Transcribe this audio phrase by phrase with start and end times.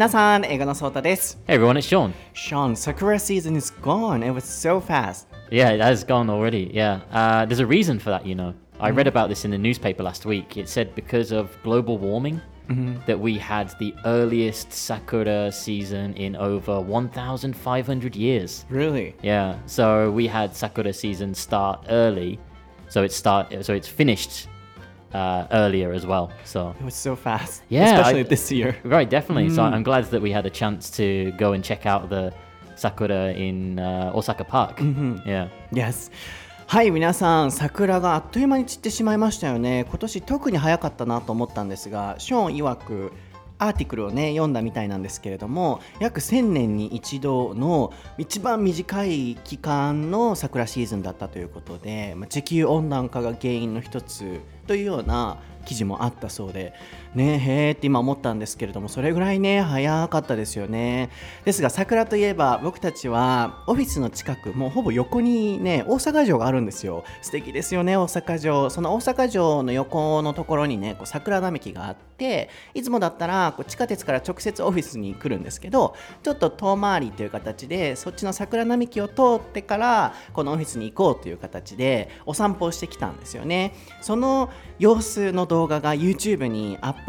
[0.00, 1.38] 皆さん、英語のソータです。
[1.46, 2.12] Hey everyone, it's Sean.
[2.34, 4.24] Sean, Sakura season is gone.
[4.26, 5.26] It was so fast.
[5.50, 6.70] Yeah, it has gone already.
[6.72, 7.00] Yeah.
[7.12, 8.54] Uh, there's a reason for that, you know.
[8.78, 10.56] I read about this in the newspaper last week.
[10.56, 12.40] It said because of global warming
[13.06, 18.64] that we had the earliest sakura season in over 1,500 years.
[18.68, 19.14] Really?
[19.22, 19.56] Yeah.
[19.66, 22.40] So we had sakura season start early.
[22.88, 24.48] So it start so it's finished
[25.13, 26.31] uh, earlier as well.
[26.45, 27.63] So It was so fast.
[27.69, 28.75] Yeah, Especially I- this year.
[28.83, 29.49] Right, definitely.
[29.49, 32.33] So I'm glad that we had a chance to go and check out the
[32.75, 34.79] sakura in uh, Osaka Park.
[35.25, 35.47] Yeah.
[35.71, 36.11] Yes.
[36.67, 39.85] はい、皆さん、桜があっという間に散ってしまいましたよね。
[39.89, 43.11] 今年特に早かったなと思ったんですが、ショーン曰く、
[43.61, 54.39] アーティクルをね読んだみたいなんですけれども約1000年に一度の一番短い期間の桜シーズンだったということで、まあ、地球温暖化が原因の一つ
[54.71, 55.35] というような
[55.65, 56.71] 記事もあったそうで
[57.15, 61.09] ねへーって今思ったんですけれどもそれぐらいね早かったですよね。
[61.45, 67.03] ですが桜といえば僕たちはオフィスの近くもうほぼ横にね大阪城があるんですよ。
[67.21, 68.69] 素敵ですよね大阪城。
[68.69, 83.73] その大阪城の横のところにねこう桜並木があっていつもだったらこう地下鉄から直接オフィスに来るんですけどちょっと遠回りという形でそっちの桜並木を通ってからこのオフィスに行こうという形でお散歩をしてきたんですよね。
[84.01, 87.00] その様子の動画が YouTube にアップ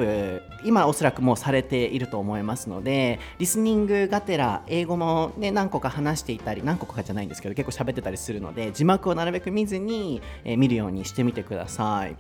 [0.65, 12.17] 今おそらくもうされていると思いますのでリスニングがてら英語も、ね、何個か話していたり何個かじゃないんですけど結構喋ってたりするので字幕をなるべく見ずに、えー見るようにしてみてください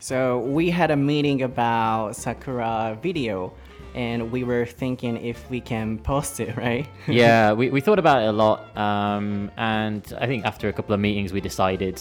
[0.00, 3.52] So we had a meeting about Sakura video
[3.94, 6.86] and we were thinking if we can post it, right?
[7.08, 8.76] yeah, we, we thought about it a lot.
[8.76, 12.00] Um, and I think after a couple of meetings, we decided,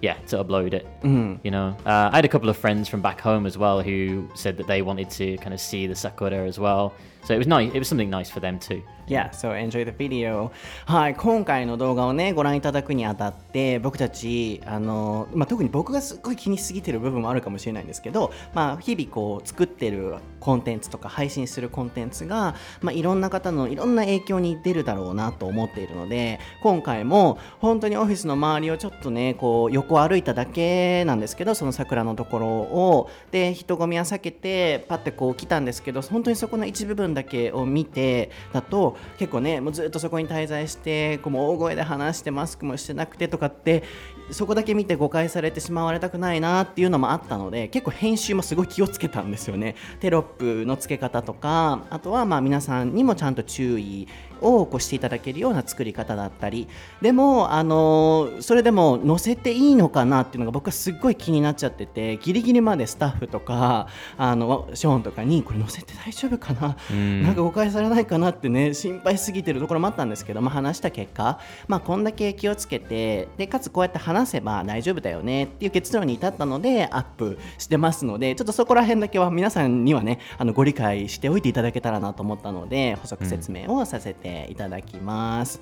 [0.00, 0.86] yeah, to upload it.
[1.02, 4.28] You know, uh, I had a couple of friends from back home as well who
[4.34, 6.92] said that they wanted to kind of see the sakura as well.
[7.24, 7.72] So it was nice.
[7.74, 8.82] It was something nice for them too.
[9.08, 10.50] Yeah, so enjoy the video.
[10.84, 43.82] はい、今回の動画をね、ご覧いただくにあたって、僕たち、あの、まあ、特に僕がすっごい気にしすぎてる部分もあるかもしれないんですけど、まあ、日々こう、作ってるコンテンツとか、配信するコンテンツが、まあ、いろんな方のいろんな影響に出るだろうなと思っているので、今回も本当にオフィスの周りをちょっとね、こう、横歩いただけなんですけど、その桜のところを、で、人混みは避けて、パッてこう来たんですけど、本当にそこの一部分だけを見て、だと、結構ねもうずっとそこに滞在してこうもう大声で話してマスクもしてなくてとかって
[44.30, 49.76] そこだけ見て誤解されてしまわれたくないなっていうのもあったので結構編集もすごい気をつけたんですよね。
[50.00, 54.08] テロップの付け方とかあとはまあ皆さんにもちゃんと注意
[54.40, 56.68] をこうしていただけるような作り方だったり
[57.00, 66.76] でもあのそれでも載せていいのかなっていうのが僕はすっごい気になっちゃっててギリギリまでスタッフとかあのショーンとかにこれ載せて大丈夫かな、
[67.22, 85.60] なんか誤解されないかなってね心配しすぎてるところもあったんですけど、まあ、話した結果、まあ、こんだけ気をつけてでかつこうやって話せば大丈夫だよねっていう結論に至ったのでアップしてますのでちょっとそこら辺だけは皆さんにはねあのご理解しておいていただけたらなと思ったので補足説明をさせていただきます。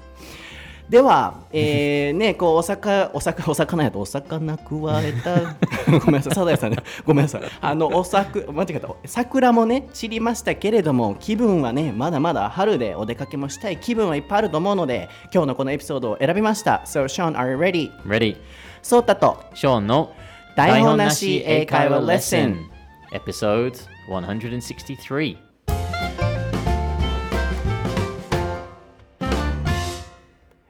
[0.89, 5.37] では、えー、 ね、こうお魚、お魚、お魚やとお魚食われた。
[6.05, 7.43] ごめんなさい、サザエさんね、ごめんなさい。
[7.61, 8.89] あの、おさく、間違えた。
[9.07, 16.83] 桜もね、散りましたけれども、気分はね、まだまだ春でお出かけもしたい気分はいっぱいあると思うので、今日のこのエピソードを選びました。
[16.85, 17.91] So, Sean, are you ready?
[18.07, 18.37] Ready?
[18.83, 20.11] そうたと、Sean no
[20.55, 22.71] 台本なし英会話レッスン
[23.13, 23.75] Episode
[24.09, 25.54] 163.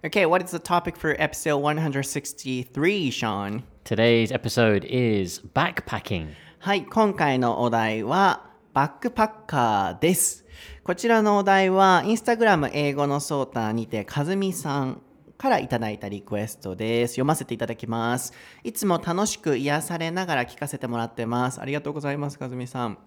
[0.05, 3.63] Okay, what is the topic for episode 163, Sean?
[3.87, 6.35] Today's episode is backpacking.
[6.59, 10.45] はい、今回のお題はバックパッカーです。
[10.83, 15.01] こちらのお題はインスタグラム英語のソータにてかずみさん
[15.39, 17.15] からいただいたリクエストです。
[17.15, 18.35] 読ませていただきます。
[18.63, 21.63] いつも楽しく癒されながら聞かせてもらってます。
[21.63, 22.99] ありがとうございます、かずみさん。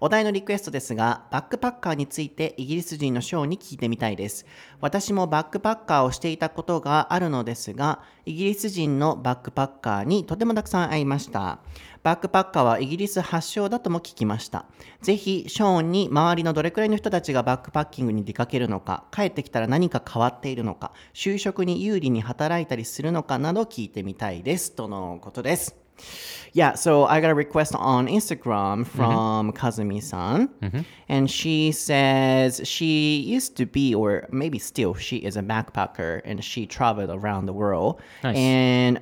[0.00, 4.46] お題のリクエストですが、バックパッカーについてイギリス人のショーに聞いてみたいです。
[4.80, 11.60] 私もバックパッカーをしていたことがあるのですが、イギリス人のバックパッカーにとてもたくさん会いました。
[12.02, 14.66] バックパッカーはイギリス発祥だとも聞きました。
[15.02, 24.72] ぜひ、ショーンに周りのどれくらいの人たちがバックパッキングに出かけるのか、帰ってきたら何か変わっているのか、就職に有利に働いたりするのかなど聞いてみたいです。
[24.72, 25.85] とのことです。
[26.52, 28.84] Yeah, so I got a request on Instagram mm-hmm.
[28.84, 30.80] from Kazumi-san, mm-hmm.
[31.08, 36.42] and she says she used to be, or maybe still, she is a backpacker, and
[36.42, 38.00] she traveled around the world.
[38.24, 38.36] Nice.
[38.36, 39.00] And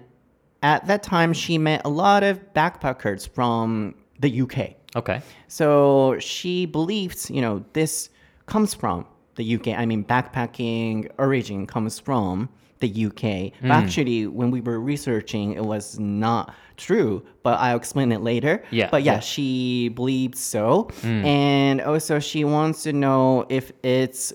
[0.64, 4.74] at that time, she met a lot of backpackers from the UK.
[4.96, 5.22] Okay.
[5.46, 8.10] So she believes, you know, this
[8.46, 9.06] comes from
[9.36, 9.68] the UK.
[9.68, 12.48] I mean, backpacking origin comes from
[12.83, 13.51] the UK.
[13.61, 17.23] But actually, when we were researching, it was not true.
[17.43, 18.63] But I'll explain it later.
[18.71, 19.19] Yeah, But yeah, yeah.
[19.19, 20.89] she believes so.
[21.03, 24.31] And also, she wants to know if it's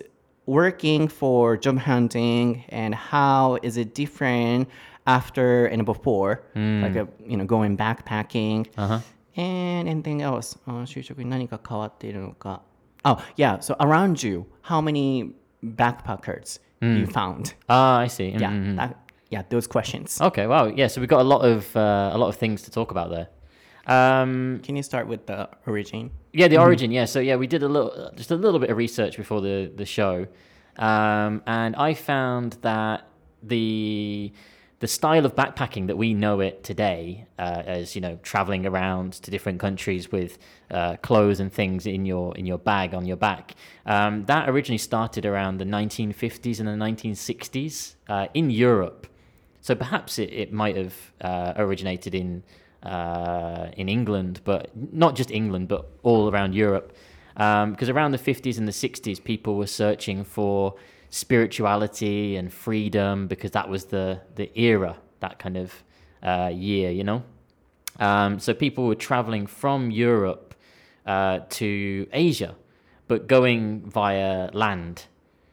[0.46, 4.68] working for job hunting and how is it different
[5.06, 8.66] after and before, like a, you know, going backpacking.
[9.36, 10.56] And anything else?
[10.66, 12.62] あ就職に何か変わっているのか。
[13.04, 13.58] Oh, yeah.
[13.58, 15.32] So around you, how many
[15.62, 17.53] backpackers you found?
[17.67, 18.29] Ah, I see.
[18.29, 18.75] Yeah, Mhm.
[18.77, 18.95] that,
[19.29, 20.19] yeah, those questions.
[20.21, 20.47] Okay.
[20.47, 20.65] Wow.
[20.67, 20.87] Yeah.
[20.87, 23.27] So we've got a lot of uh, a lot of things to talk about there.
[23.87, 26.11] Um, Can you start with the origin?
[26.33, 26.91] yeah, the origin.
[26.91, 27.05] Yeah.
[27.05, 29.85] So yeah, we did a little, just a little bit of research before the the
[29.85, 30.27] show,
[30.77, 33.05] um, and I found that
[33.41, 34.31] the
[34.79, 39.13] the style of backpacking that we know it today, uh, as you know, traveling around
[39.13, 40.37] to different countries with
[40.71, 43.55] uh, clothes and things in your in your bag on your back,
[43.85, 49.07] um, that originally started around the 1950s and the 1960s uh, in Europe.
[49.61, 52.43] So perhaps it, it might have uh, originated in
[52.83, 56.95] uh, in England, but not just England, but all around Europe.
[57.33, 60.75] Because around the 50s and the 60s, people were searching for
[61.09, 65.83] spirituality and freedom because that was the the era, that kind of
[66.23, 67.23] uh, year, you know.
[67.99, 70.55] Um, so people were traveling from Europe
[71.05, 72.55] uh, to Asia,
[73.07, 75.05] but going via land.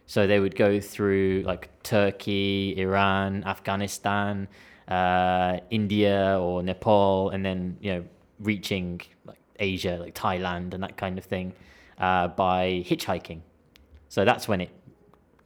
[0.06, 4.46] So they would go through like Turkey, Iran, Afghanistan,
[4.86, 8.04] uh, India, or Nepal, and then you know
[8.38, 11.54] reaching like Asia, like Thailand, and that kind of thing
[11.98, 13.40] uh, by hitchhiking.
[14.08, 14.70] So that's when it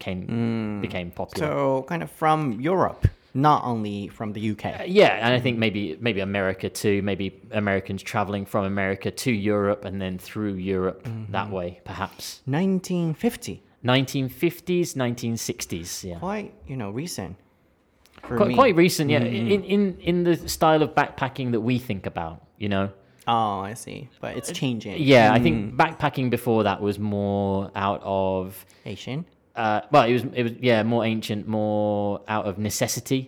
[0.00, 0.80] came mm.
[0.80, 1.46] became popular.
[1.46, 4.64] So kind of from Europe, not only from the UK.
[4.64, 7.02] Uh, yeah, and I think maybe maybe America too.
[7.02, 11.30] Maybe Americans traveling from America to Europe and then through Europe mm-hmm.
[11.32, 12.40] that way, perhaps.
[12.46, 16.04] 1950, 1950s, 1960s.
[16.04, 17.36] Yeah, quite you know recent.
[18.26, 18.54] For quite, me.
[18.54, 19.10] quite recent.
[19.10, 19.50] Yeah, mm-hmm.
[19.50, 22.42] in in in the style of backpacking that we think about.
[22.58, 22.90] You know.
[23.26, 24.08] Oh, I see.
[24.20, 24.96] But it's uh, changing.
[24.98, 25.76] Yeah, I think mm.
[25.76, 28.64] backpacking before that was more out of.
[28.86, 29.24] Asian.
[29.62, 33.22] Uh, well, it was it was yeah more ancient, more out of necessity.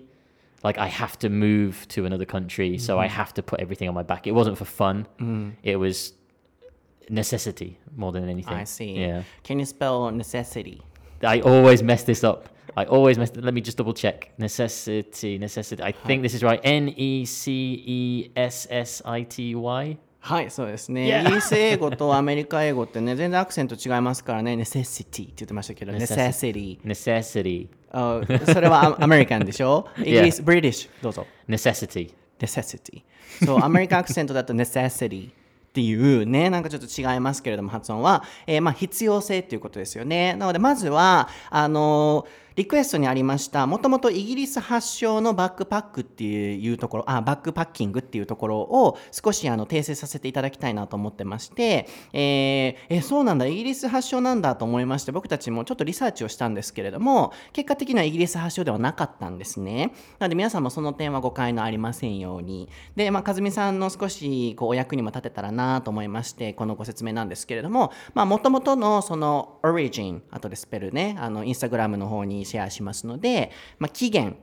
[0.66, 3.04] Like I have to move to another country, so Mm-hmm.
[3.06, 4.22] I have to put everything on my back.
[4.30, 4.96] It wasn't for fun.
[5.72, 5.96] It was
[7.08, 8.54] necessity more than anything.
[8.54, 8.92] I see.
[9.06, 10.80] Yeah, Can you spell necessity?
[11.34, 12.48] I always mess this up.
[12.76, 13.30] I always mess.
[13.48, 14.32] Let me just double check.
[14.38, 15.82] Necessity, necessity.
[15.82, 16.60] I think this is right.
[16.64, 17.42] N e c
[17.98, 19.98] e s s i t y.
[20.24, 21.20] はい、そうですね。
[21.20, 26.78] イギリス英語とアメリカ英語ってね、全然アクセント違いますからね、necessity って言ってましたけど、necessity。
[26.84, 27.66] Necessity.
[27.90, 29.86] あそれはアアメリカンでしょ？
[29.98, 31.26] イギリス、ブリティッシュ、どうぞ。
[31.48, 32.12] Necessity.
[32.38, 33.02] necessity。
[33.44, 35.32] そう、アメリカアクセントだと necessity っ
[35.72, 40.34] ていうね、なんかちょっと違いますけれども、発音は、えーまあ必要性っていうことですよね。
[40.34, 59.92] なので、まずは、あのーリクエストにありました、もともとイギリス発祥のバックパックっていうところ、あ、バックパッキングっていうところを少しあの訂正させていただきたいなと思ってまして、えーえそうなんだ、イギリス発祥なんだと思いまして、僕たちもちょっとリサーチをしたんですけれども、結果的にはイギリス発祥ではなかったんですね。
[60.18, 62.68] なので皆さんもその点は誤解のありませんように。
[62.96, 74.36] で、まあ、和美さんの少しこうお役にも立てたらなと思いまして、このご説明なんですけれども、まあ、もともとのその origin、後でスペルね、あの、インスタグラムの方にシェアしますので、まあ、期限、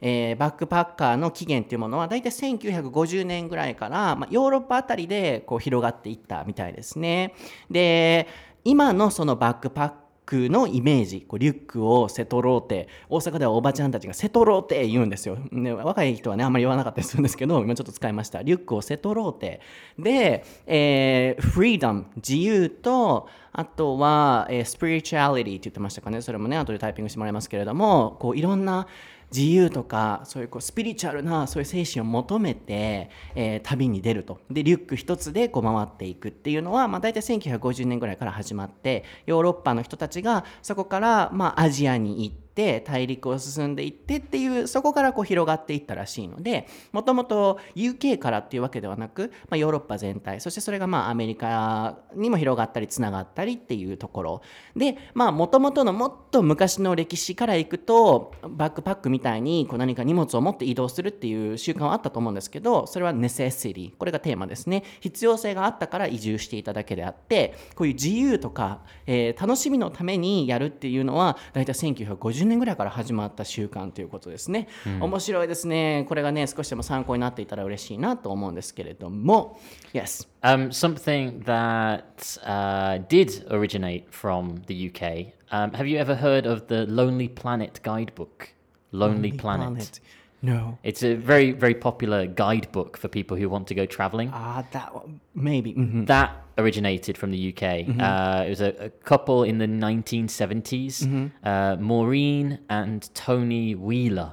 [0.00, 7.34] えーバックパッカーの起源というものは大体1950年ぐらいから、まあ、ヨーロッパあたりでこう広がっていったみたいですね。
[7.70, 8.28] で
[8.64, 9.92] 今のそのバックパッ
[10.28, 18.42] クのイメージこうリュックをセトローテ大阪ではおばちゃんたちがセトローテ言うんですよ、ね、若い人はねあんまり言わなかったりするんですけど 今ちょっと使いました。
[18.42, 19.60] リュックをセトローテ
[19.98, 26.20] で、えー、フリーダム自由とあとは、えー、スピリチュアリティって言ってましたかね。
[26.20, 28.86] それもね後でタイピングしてもらいますけれどもこういろんな
[29.34, 34.40] 自由とかそういうこうスピリチュアルなそういう精神を求めて、えー旅に出ると。
[34.50, 54.42] でリュック一つでこう回っていくっていうのは、まあ、大体1950年ぐらいから始まってヨーロッパの人たちがそこから、まあ、アジアに行って大陸を進んでいってっていうそこからこう広がっていったらしいのでもともと UK からっていうわけではなく、まあ、ヨーロッパ全体そしてそれがまあアメリカにも広がったりつながったりっていうところ。
[54.76, 64.84] でもともとのもっと昔の歴史からいくとバックパックみたいにこう何か荷物を持って移動するっていう習慣はあったと思うんですけどそれは necessity これがテーマですね。
[65.00, 74.67] 必要性があったから移住していただけであってこういう自由とか、えー楽しみのためにやるっていうのは大体1950年ぐらいから始まった習慣ということですね、
[74.99, 79.59] 面白いですねこれがね少しでも参考になっていたら嬉しいなと思うんですけれども
[79.93, 85.31] Yes Um, something that uh, did originate from the UK.
[85.53, 88.49] Um, have you ever heard of the Lonely Planet guidebook?
[88.91, 90.01] Lonely, Planet.
[90.41, 94.29] No It's a very, very popular guidebook for people who want to go traveling.
[94.33, 96.05] Ah, that one, maybe mhm.
[96.07, 97.62] That originated from the UK.
[98.00, 104.32] Uh, it was a, a couple in the 1970s, uh, Maureen and Tony Wheeler.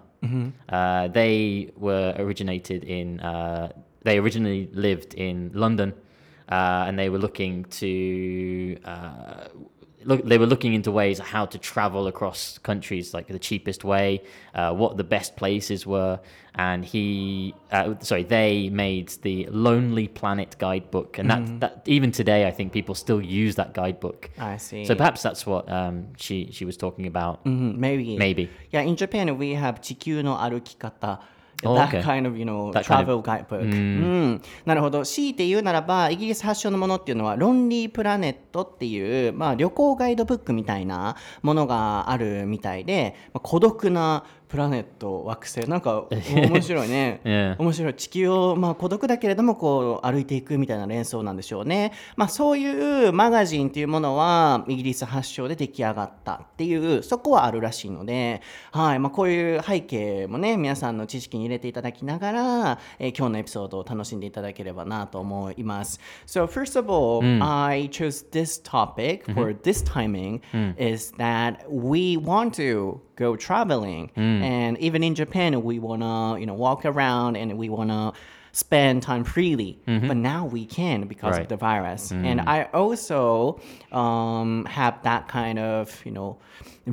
[0.69, 3.19] Uh, they were originated in.
[3.19, 3.69] Uh,
[4.03, 5.93] they originally lived in London,
[6.49, 8.75] uh, and they were looking to
[10.04, 13.38] Uh, look, they were looking into ways of how to travel across countries, like the
[13.38, 14.22] cheapest way,
[14.54, 16.18] uh, what the best places were,
[16.54, 22.46] and he, uh, sorry, they made the Lonely Planet guidebook, and that, that even today,
[22.46, 24.30] I think people still use that guidebook.
[24.38, 27.44] I see So perhaps that's what um, she she was talking about.
[27.44, 28.48] Mhm, maybe Maybe.
[28.70, 31.20] Yeah, in Japan we have 地球の歩き方
[31.65, 32.01] Oh, that okay.
[32.01, 33.61] kind of, you know, That kind travel guidebook.
[33.61, 35.03] うんなるほど。
[35.03, 45.67] 強いて言うならば、イギリス発祥のものっていうのは、ロンリープラネットっていう、まあ、旅行ガイドブックみたいなものがあるみたいで、まあ、孤独なプラネット、惑星。
[45.69, 47.21] なんか、面白いね。
[47.23, 47.55] Yeah.
[47.59, 47.93] 面白い。
[47.95, 51.91] 地球を、まあ、孤独だけれども、こう、歩いていくみたいな連想なんでしょうね。
[52.15, 58.99] まあ、そういうマガジンっていうものは、イギリス発祥で出来上がったっていう、そこはあるらしいので、はい。
[58.99, 65.99] まあ、こういう背景もね、皆さんの知識に入れていただきながら、えー今日のエピソードを楽しんでいただければなと思います。
[66.27, 70.41] So, first of all, I chose this topic for this timing
[70.77, 74.11] is that we want to go traveling.
[74.15, 74.43] Hmm.
[74.43, 78.13] And even in Japan, we want to, you know, walk around and we want to
[78.51, 79.79] spend time freely.
[79.87, 80.07] Mm-hmm.
[80.07, 82.09] But now we can because of the virus.
[82.09, 82.25] Hmm.
[82.25, 83.59] And I also
[83.91, 86.37] um, have that kind of, you know,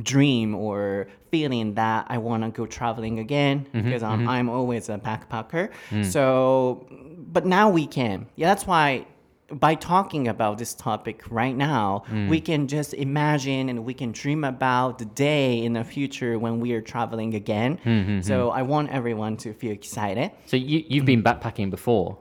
[0.01, 3.81] dream or feeling that I want to go traveling again mm-hmm.
[3.81, 4.29] because I'm, mm-hmm.
[4.29, 5.71] I'm always a backpacker.
[5.89, 6.03] Hmm.
[6.03, 6.85] So,
[7.17, 8.27] but now we can.
[8.35, 9.05] Yeah, that's why
[9.51, 14.43] by talking about this topic right now, we can just imagine and we can dream
[14.43, 18.21] about the day in the future when we are traveling again.
[18.23, 20.31] So I want everyone to feel excited.
[20.45, 22.17] So you you've been backpacking before.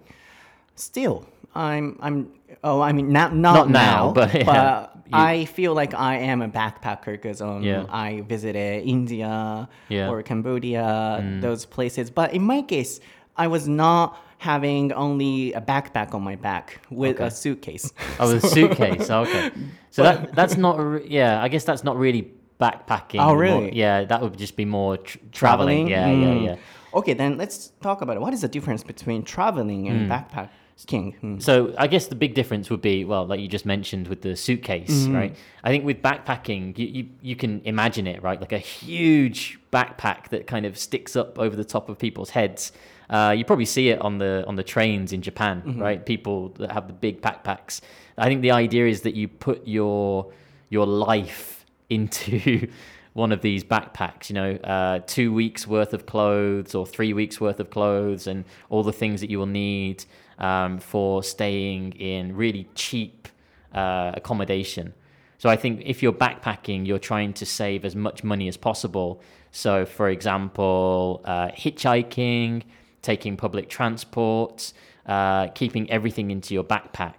[0.74, 2.32] Still, I'm I'm
[2.64, 6.42] oh I mean not not, Not now, but yeah, you- I feel like I am
[6.42, 7.84] a backpacker because um Yeah.
[7.88, 10.06] I visited India Yeah.
[10.08, 10.10] Mm.
[10.10, 12.10] or Cambodia those places.
[12.10, 13.00] But in my case,
[13.36, 17.92] I was not having only a backpack on my back with a suitcase.
[18.20, 19.08] Oh, with a suitcase.
[19.10, 19.50] okay.
[19.90, 20.74] So that that's not.
[20.78, 22.22] re- Yeah, I guess that's not really
[22.60, 23.20] backpacking.
[23.20, 23.70] Oh, more- really?
[23.84, 25.88] yeah, that would just be more tr- traveling.
[25.88, 26.44] Yeah, yeah, Mm.
[26.46, 26.56] yeah.
[26.98, 28.20] Okay, then let's talk about it.
[28.20, 31.14] What is the difference between traveling and backpacking?
[31.20, 31.38] Hmm.
[31.38, 34.34] So I guess the big difference would be, well, like you just mentioned with the
[34.36, 35.34] suitcase, right?
[35.64, 38.40] I think with backpacking, you, you you can imagine it, right?
[38.40, 42.72] Like a huge backpack that kind of sticks up over the top of people's heads.
[43.12, 46.04] Uh, you probably see it on the on the trains in Japan, right?
[46.04, 47.82] People that have the big backpacks.
[48.16, 50.32] I think the idea is that you put your
[50.70, 52.68] your life into
[53.12, 57.38] one of these backpacks, you know, uh, two weeks worth of clothes or three weeks
[57.38, 60.02] worth of clothes and all the things that you will need
[60.38, 63.28] um, for staying in really cheap
[63.74, 64.94] uh, accommodation.
[65.36, 69.20] So I think if you're backpacking, you're trying to save as much money as possible.
[69.50, 72.62] So, for example, uh, hitchhiking,
[73.02, 74.72] taking public transport,
[75.06, 77.16] uh, keeping everything into your backpack.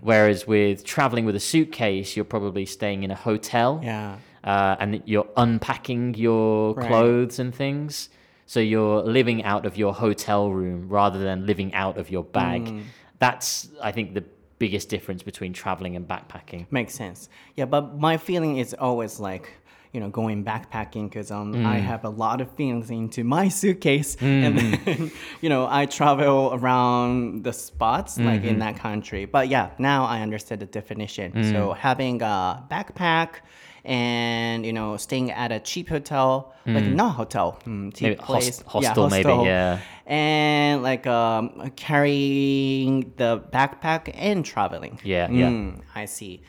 [0.00, 4.16] Whereas with traveling with a suitcase, you're probably staying in a hotel Yeah.
[4.42, 6.86] uh, and you're unpacking your Right.
[6.88, 8.08] clothes and things.
[8.46, 12.62] So you're living out of your hotel room rather than living out of your bag.
[12.64, 12.82] Mm.
[13.18, 14.24] That's, I think, the
[14.58, 16.66] biggest difference between traveling and backpacking.
[16.70, 17.28] Makes sense.
[17.54, 19.50] Yeah, but my feeling is always like,
[19.92, 24.16] you know, going backpacking because um, I have a lot of feelings into my suitcase,
[24.20, 29.24] and then you know I travel around the spots like in that country.
[29.24, 31.44] But yeah, now I understand the definition.
[31.44, 33.40] So having a backpack
[33.84, 38.64] and you know staying at a cheap hotel, like not hotel, mm, cheap Maybe host-
[38.66, 39.80] place, hostel maybe, yeah.
[40.06, 45.00] and like um, carrying the backpack and traveling.
[45.02, 45.72] Yeah, yeah.
[45.94, 46.42] i see.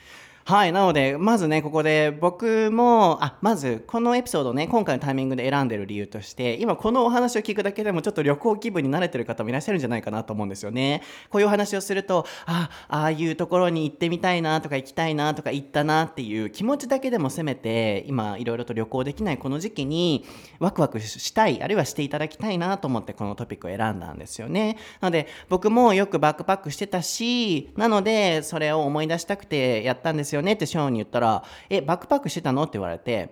[0.44, 11.02] はい、なので、まずね、ここで僕も、あ、まず、このエピソードをね、今回のタイミングで選んでる理由として、今このお話を聞くだけでもちょっと旅行気分に慣れてる方もいらっしゃるんじゃないかなと思うんですよね。
[11.30, 20.24] こういうお話をすると、あ、ああいうところに行ってみたいなとか行きたいなとか行ったなっていう気持ちだけでもせめて、今いろいろと旅行できないこの時期に
[20.58, 24.76] ワクワクしたい、あるいはしていただきたいなと思ってこのトピックを選んだんですよね。
[25.00, 32.62] なので、僕もよくバックパックしてたし、なので、それを思い出したくてやったんですですよねってショーンに言ったら、え、バックパックしてたの？
[32.62, 33.30] って言われて、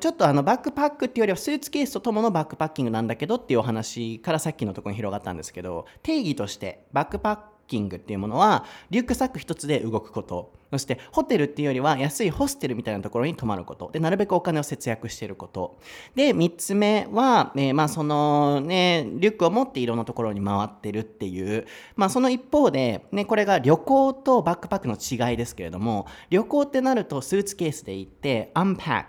[0.00, 10.52] ちょっとあのバックパックっていうよりはスーツケースととものバックパッキングなんだけどっていうお話からさっきのところに広がったんですけど、定義としてバックパッキングっていうものはリュックサック一つで動くこと。
[10.72, 13.90] そしてホテルっていうよりは安いホステルみたいなところに泊まること。
[13.92, 15.78] でなるべくお金を節約していること。
[16.14, 29.04] で3つ目は、えーまあそのねリュックを持っていろんなところに回ってるっていう、まあ、その一方で、ね、これが旅行とバックパックの違いですけれども旅行ってなるとスーツケースで行って unpack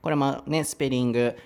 [0.00, 1.36] これもねスペリング。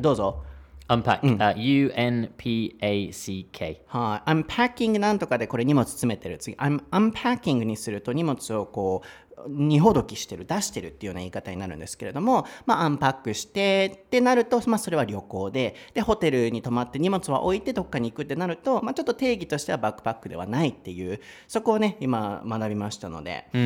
[0.00, 0.42] どうぞ。
[0.88, 1.20] Unpack.
[1.20, 3.82] Uh, U N P A C K.
[3.86, 6.38] はい、unpacking なんとかでこれ荷物詰めてる。
[6.38, 9.06] 次 I'm unpacking にすると荷物をこう
[9.46, 23.60] 荷ほどきしてる出してるっていうような言い方になるんですけれども、まあ、アンパックしてってなると、まあ、それは旅行ででホテルに泊まって荷物は置いてどっかに行くってなると、まあ、ちょっと定義としてはバックパックではないっていうそこをね今学びましたので、I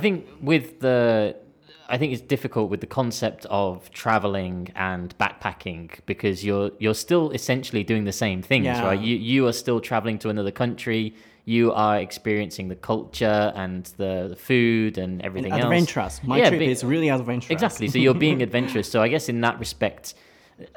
[0.00, 1.47] think with the
[1.88, 7.30] I think it's difficult with the concept of traveling and backpacking because you're you're still
[7.30, 8.84] essentially doing the same things, Yeah.
[8.84, 9.00] right?
[9.00, 11.14] You you are still traveling to another country.
[11.46, 15.62] You are experiencing the culture and the, the food and everything else.
[15.64, 17.88] adventurous my Yeah, trip be- is really adventurous Exactly.
[17.88, 18.90] So you're being adventurous.
[18.90, 20.12] So I guess in that respect,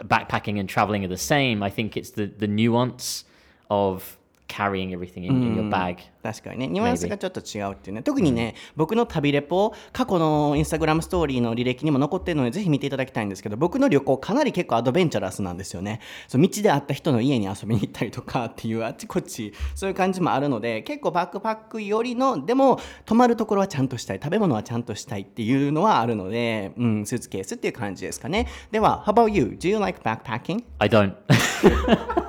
[0.04, 1.62] backpacking and traveling are the same.
[1.64, 3.26] I think it's the the nuance
[3.70, 4.18] of
[4.52, 5.98] carrying everything in, in your bag.
[6.22, 29.58] 確かにねニュアンスがちょっと違うっていうね特にね、僕の旅レポ過去のインスタグラムストーリーの履歴にも残ってるのでぜひ見ていただきたいんですけど僕の旅行かなり結構アドベンチャラスなんですよねそう道で会った人の家に遊びに行ったりとかっていうあっちこっちそういう感じもあるので結構バックパックよりのでも泊まるところはちゃんとしたい食べ物はちゃんとしたいっていうのはあるので、うん、スーツケースっていう感じですかねでは How about you?
[29.60, 30.64] Do you like backpacking?
[30.78, 31.16] I don't.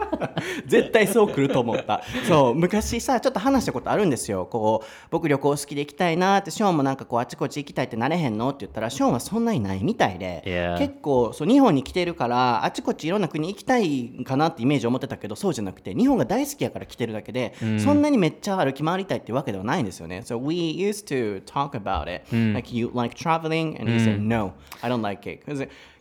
[0.66, 2.02] 絶対そう来ると思った。
[2.28, 4.46] そう昔さちょっと話したことあるんですよ。
[4.46, 8.48] こう僕旅行好きで行きたいなってショーンもなんかこうあちこち行きたいってなれへんの？
[8.50, 10.78] って言ったらショーンはそんなにないみたいで、Yeah.
[10.78, 20.22] 結構そう日本に来てるからあちこちいろんな国行きたいかなってイメージを持ってたけどそうじゃなくて日本が大好きやから来てるだけで、そんなにめっちゃ歩き回りたいってわけではないんですよね。
[20.24, 22.24] So we used to talk about it、
[22.54, 23.78] like you like traveling?
[23.80, 25.42] And he said no I don't like it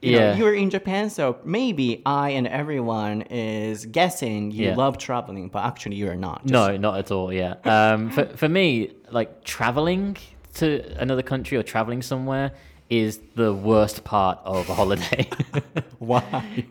[0.01, 0.35] you know Yeah.
[0.37, 4.75] you're in Japan so maybe I and everyone is guessing you Yeah.
[4.75, 7.31] love traveling but actually you're not Just- No, not at all.
[7.31, 7.55] Yeah.
[7.75, 8.67] Um, for for me,
[9.11, 10.17] like traveling
[10.55, 10.65] to
[11.03, 12.51] another country or traveling somewhere
[12.89, 15.23] is the worst part of a holiday.
[15.99, 16.65] why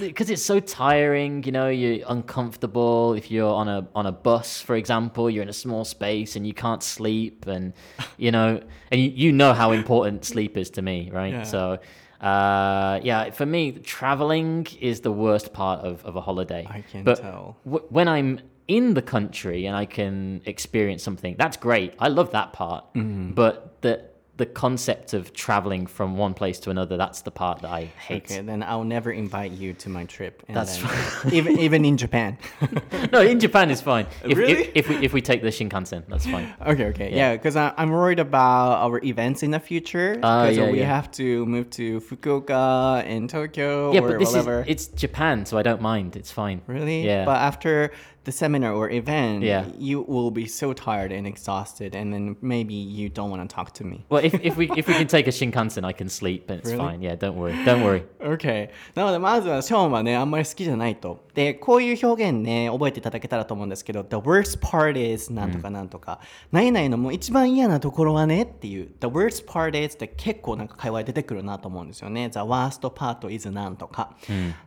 [0.00, 1.44] Because it's so tiring.
[1.44, 3.14] You know, you're uncomfortable.
[3.14, 6.44] If you're on a on a bus, for example, you're in a small space and
[6.46, 7.72] you can't sleep, and
[8.18, 11.32] you know, and you, you know how important sleep is to me, right?
[11.34, 11.42] Yeah.
[11.44, 11.78] So.
[12.20, 16.66] Uh, yeah, for me, traveling is the worst part of, of a holiday.
[16.68, 17.56] I can but tell.
[17.64, 21.94] w- when I'm in the country and I can experience something, that's great.
[21.98, 22.84] I love that part.
[22.94, 23.32] Mm-hmm.
[23.32, 24.09] But the
[24.40, 28.24] the concept of traveling from one place to another, that's the part that I hate.
[28.24, 31.96] okay then I'll never invite you to my trip and That's then- even even in
[32.04, 32.30] Japan
[33.14, 34.06] no, in Japan is fine.
[34.32, 34.52] If, Really?
[34.52, 36.46] if, if we if we take the Shinkansen, that's fine.
[36.72, 40.10] Okay, okay, yeah, because I'm worried about our events in the future.
[40.22, 40.96] Ah, Because yeah, we yeah.
[40.96, 44.56] have to move to Fukuoka and Tokyo Yeah, or but this whatever.
[44.62, 46.16] is it's Japan, so I don't mind.
[46.20, 46.58] It's fine.
[46.66, 47.24] really, Yeah.
[47.30, 47.92] But after
[48.24, 49.64] the seminar or event, Yeah.
[49.78, 53.72] you will be so tired and exhausted, and then maybe you don't want to talk
[53.74, 54.04] to me.
[54.10, 56.70] well, if, if we if we can take a Shinkansen, I can sleep and it's
[56.70, 56.84] Really?
[56.84, 57.02] fine.
[57.02, 57.54] Yeah, don't worry.
[57.64, 58.02] Don't worry.
[58.20, 58.70] Okay.
[58.94, 61.24] なのでまずはショーンはねあんまり好きじゃないと。
[61.34, 66.20] でこういう表現ね覚えていただけたらと思うんですけど The worst part is なんとかなんとか、
[66.52, 74.16] 何々のもう一番嫌なところはねっていう The worst part is って結構なんか会話で出てくるなと思うんですよね The worst part is なんとか、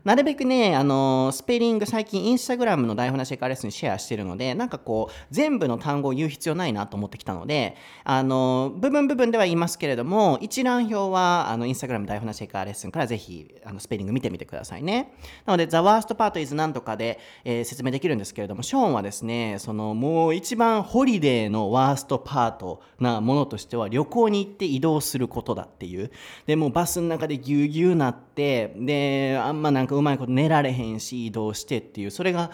[0.03, 7.75] なるべくねあのスペリング最近インスタグラムの台本なしカレッスンシェアしてるのでなんかこう全部の単語を言う必要ないなと思ってきたので
[8.05, 15.13] あの部分部分では言いますけれども一覧表はあのインスタグラム台本なしカレッスンからぜひあのスペリング見てみてくださいね。
[15.45, 26.11] なので The worst part is なんとかで、えー説明できるんですけれどもショーンはですねそのもう一番ホリデーのワーストパートなものとしては旅行に行って移動することだっていう。
[26.45, 32.11] でもうバスの中でぎゅうぎゅうなってであんまなんかうまいこと寝られへんし移動してっていう。
[32.11, 32.51] それが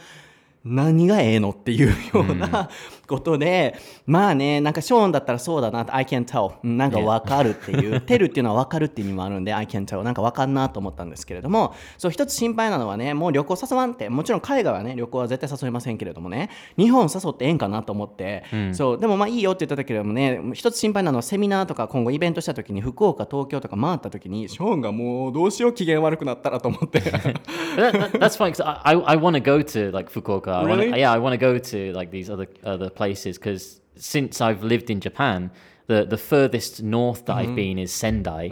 [0.69, 2.69] 何がええのっていうような
[3.09, 18.43] ことで、まあね、なんかショーンだったらそうだな、I can tell、うんなんかわかるっていう、テルっていうのはわかるっていう意味もあるんで、I can tell、なんかわかんなと思ったんですけれども、そう、一つ心配なのはね、もう旅行誘わんって、もちろん海外はね、旅行は絶対誘いませんけれどもね、日本誘ってええんかなと思って、
[18.73, 26.99] そう、でもまあいいよって言ったけれどもね、一つ心配なのはセミナーとか今後イベントした時に、福岡、東京とか回った時に、ショーンがもうどうしよう機嫌悪くなったらと思って。
[26.99, 27.41] But
[27.75, 30.49] that, that- that's fine because I, I, I want to go to like Fukuoka.
[30.53, 30.99] I wanna, Really?
[30.99, 34.89] yeah, I want to go to like these other other places because since I've lived
[34.89, 35.51] in Japan,
[35.87, 38.45] the the furthest north that I've been is Sendai,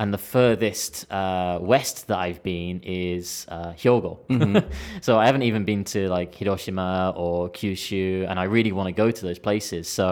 [0.00, 4.12] and the furthest uh, west that I've been is uh, Hyogo.
[5.06, 8.96] so I haven't even been to like Hiroshima or Kyushu, and I really want to
[9.04, 9.84] go to those places.
[10.00, 10.08] So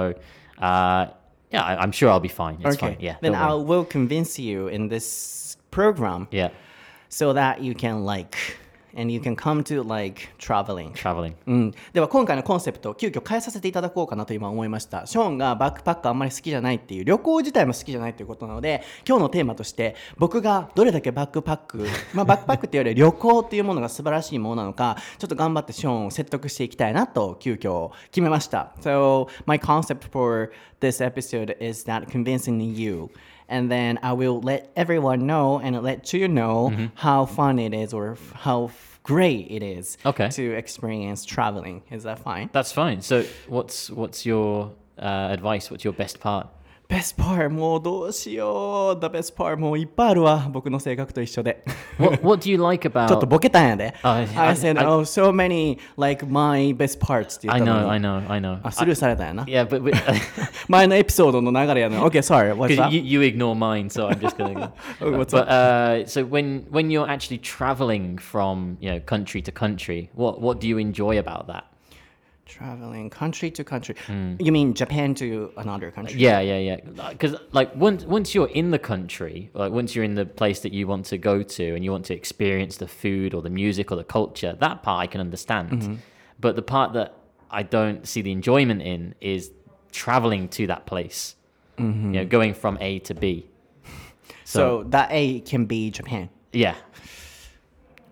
[0.59, 1.03] uh,
[1.55, 2.57] yeah, I, I'm sure I'll be fine.
[2.61, 2.95] It's okay.
[2.95, 3.01] fine.
[3.01, 3.17] Yeah.
[3.23, 3.35] Then.
[3.35, 6.51] I will convince you in this program yeah
[7.09, 8.37] so that you can like
[8.97, 10.93] and you can come to like traveling.
[10.93, 11.35] traveling.
[11.47, 33.11] うん、では今回のコンセプトを急遽変えさせていただこうかなと今思いましたショーンがバックパックあんまり好きじゃないっていう旅行自体も好きじゃないということなので今日のテーマとして僕がどれだけバックパック まあバックパックっていうより旅行っていうものが素晴らしいものなのかちょっと頑張ってショーンを説得していきたいなと急遽決めました So my concept for this episode is that convincing you
[33.49, 37.93] and then I will let everyone know and let you know how fun it is
[37.95, 38.71] or how
[39.03, 40.29] great it is Okay.
[40.31, 41.83] to experience traveling.
[41.91, 42.51] Is that fine?
[42.53, 43.03] That's fine.
[43.03, 45.71] So what's what's your uh, advice?
[45.71, 46.49] What's your best part?
[46.90, 51.64] Best part もうどうしよう The best part もういっぱいあるわ僕の性格と一緒で
[51.98, 53.26] What What do you like ちょっと about?
[53.28, 54.26] ボケたんやで あ I
[54.56, 58.00] said I- oh so many like my best parts って言 I ったの know, に I
[58.02, 58.60] know, I know.
[58.62, 59.94] あスルーされたんやな Yeah, but, but
[60.68, 62.94] 前のエピソードの流れやの OK sorry what's Because up?
[62.94, 64.74] you, you ignore mine, so I'm just gonna.
[65.00, 69.52] Oh, what's but uh, so when when you're actually traveling from you know country to
[69.54, 71.64] country, what what do you enjoy about that?
[72.47, 74.37] Traveling country to country hmm.
[74.39, 76.19] You mean Japan to another country?
[76.19, 77.11] Yeah, yeah, yeah.
[77.11, 80.73] Because like once once you're in the country, like once you're in the place that
[80.73, 83.91] you want to go to, and you want to experience the food or the music
[83.91, 85.71] or the culture, that part I can understand.
[85.71, 85.95] Mm-hmm.
[86.39, 87.15] But the part that
[87.51, 89.51] I don't see the enjoyment in is
[89.91, 91.35] traveling to that place.
[91.79, 92.15] Mm-hmm.
[92.15, 93.49] You know, going from A to B.
[94.45, 96.77] So that A can be Japan Yeah.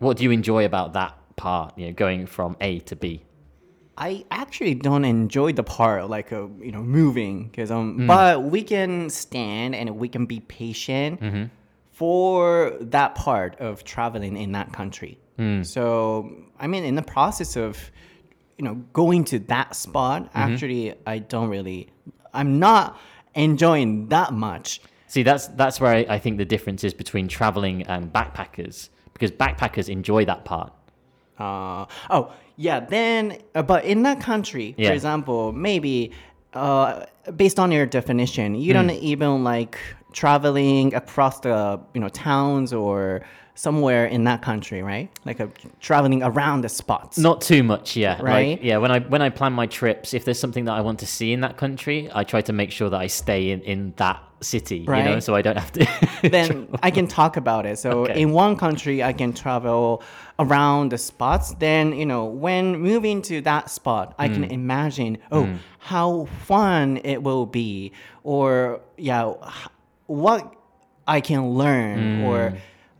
[0.00, 1.78] What do you enjoy about that part?
[1.78, 3.22] You know, going from A to B.
[3.96, 8.62] I actually don't enjoy the part like uh, you know moving because um but we
[8.62, 11.20] can stand and we can be patient
[11.92, 15.18] for that part of traveling in that country.
[15.64, 17.90] So I mean in the process of
[18.58, 21.88] you know going to that spot actually I don't really
[22.32, 22.98] I'm not
[23.34, 24.80] enjoying that much.
[25.06, 29.30] See, that's that's where I, I think the difference is between traveling and backpackers because
[29.30, 30.72] backpackers enjoy that part.
[31.38, 32.80] Uh, oh, yeah.
[32.80, 34.88] Then, uh, but in that country, Yeah.
[34.88, 36.12] for example, maybe
[36.54, 37.04] uh,
[37.36, 39.78] based on your definition, you don't even like
[40.12, 43.22] traveling across the you know towns or
[43.54, 45.08] somewhere in that country, right?
[45.24, 45.48] Like a,
[45.80, 47.18] traveling around the spots.
[47.18, 48.20] Not too much, yeah.
[48.20, 48.58] Right?
[48.58, 50.98] Like, yeah, when I when I plan my trips, if there's something that I want
[51.00, 53.94] to see in that country, I try to make sure that I stay in, in
[53.96, 55.86] that city, you know, so I don't have to.
[56.28, 57.78] then I can talk about it.
[57.78, 58.20] So Okay.
[58.20, 60.02] in one country, I can travel
[60.38, 61.54] around the spots.
[61.54, 64.34] Then you know, when moving to that spot, I Mm.
[64.34, 67.92] can imagine, oh, how fun it will be,
[68.24, 69.32] or yeah,
[70.06, 70.54] what
[71.06, 72.24] I can learn, Mm.
[72.24, 72.54] or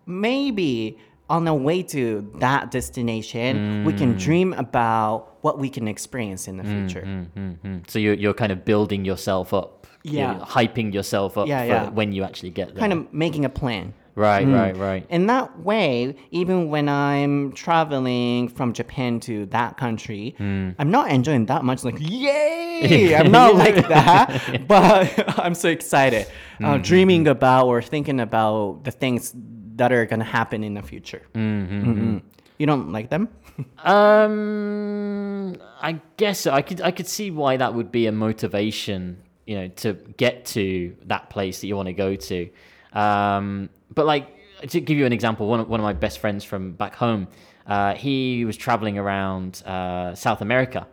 [0.07, 0.99] maybe
[1.31, 3.99] on the way to that destination, we Mm.
[3.99, 7.05] can dream about what we can experience in the mm, future.
[7.07, 7.89] Mhm.
[7.91, 10.39] So you're you're kind of building yourself up, You're Yeah.
[10.59, 11.89] hyping yourself up Yeah, for yeah.
[11.89, 12.81] when you actually get there.
[12.81, 13.95] Kind of making a plan.
[14.17, 15.05] right, right, right.
[15.09, 20.35] In that way, even when I'm traveling from Japan to that country,
[20.79, 21.83] I'm not enjoying that much.
[21.85, 23.15] Like, yay!
[23.19, 24.27] I'm not like that,
[24.69, 26.27] but I'm so excited,
[26.63, 29.35] uh, dreaming about or thinking about the things
[29.77, 31.23] that are gonna happen in the future.
[31.35, 32.23] Mhm.
[32.59, 33.29] You don't like them?
[33.85, 36.51] Um, I guess so.
[36.53, 40.45] I could I could see why that would be a motivation, you know, to get
[40.47, 42.49] to that place that you want to go to.
[42.93, 44.27] Um, but like
[44.69, 47.29] to give you an example, one of, one of my best friends from back home,
[47.67, 50.87] uh, he was traveling around uh, South America,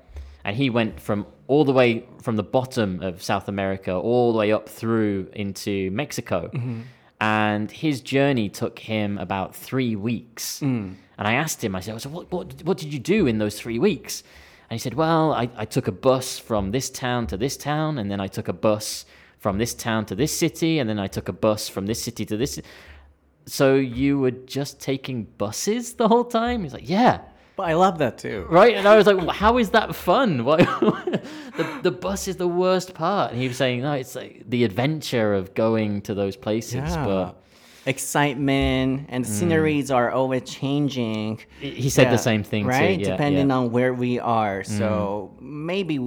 [0.43, 4.37] and he went from all the way from the bottom of South America all the
[4.39, 6.49] way up through into Mexico.
[7.21, 10.59] And his journey took him about three weeks.
[10.59, 10.95] Mm.
[11.19, 13.59] And I asked him, I said, so what, what, what did you do in those
[13.59, 14.23] three weeks?
[14.71, 17.99] And he said, Well, I, I took a bus from this town to this town,
[17.99, 19.05] and then I took a bus
[19.37, 22.25] from this town to this city, and then I took a bus from this city
[22.25, 22.59] to this.
[23.45, 26.63] So you were just taking buses the whole time?
[26.63, 27.19] He's like, Yeah.
[27.61, 28.47] But I love that too.
[28.49, 28.75] Right?
[28.75, 30.45] And I was like, "Well, How is that fun?
[30.45, 30.57] Why?
[31.57, 33.33] the, the bus is the worst part.
[33.33, 36.73] And he was saying, No, it's like the adventure of going to those places.
[36.73, 37.05] Yeah.
[37.05, 37.43] But
[37.85, 39.27] Excitement and mm.
[39.27, 41.39] sceneries are always changing.
[41.59, 42.99] he said the same thing too, right?
[42.99, 43.57] yeah, Depending yeah.
[43.57, 44.61] on where we are.
[44.61, 44.77] Mm.
[44.79, 45.99] So maybe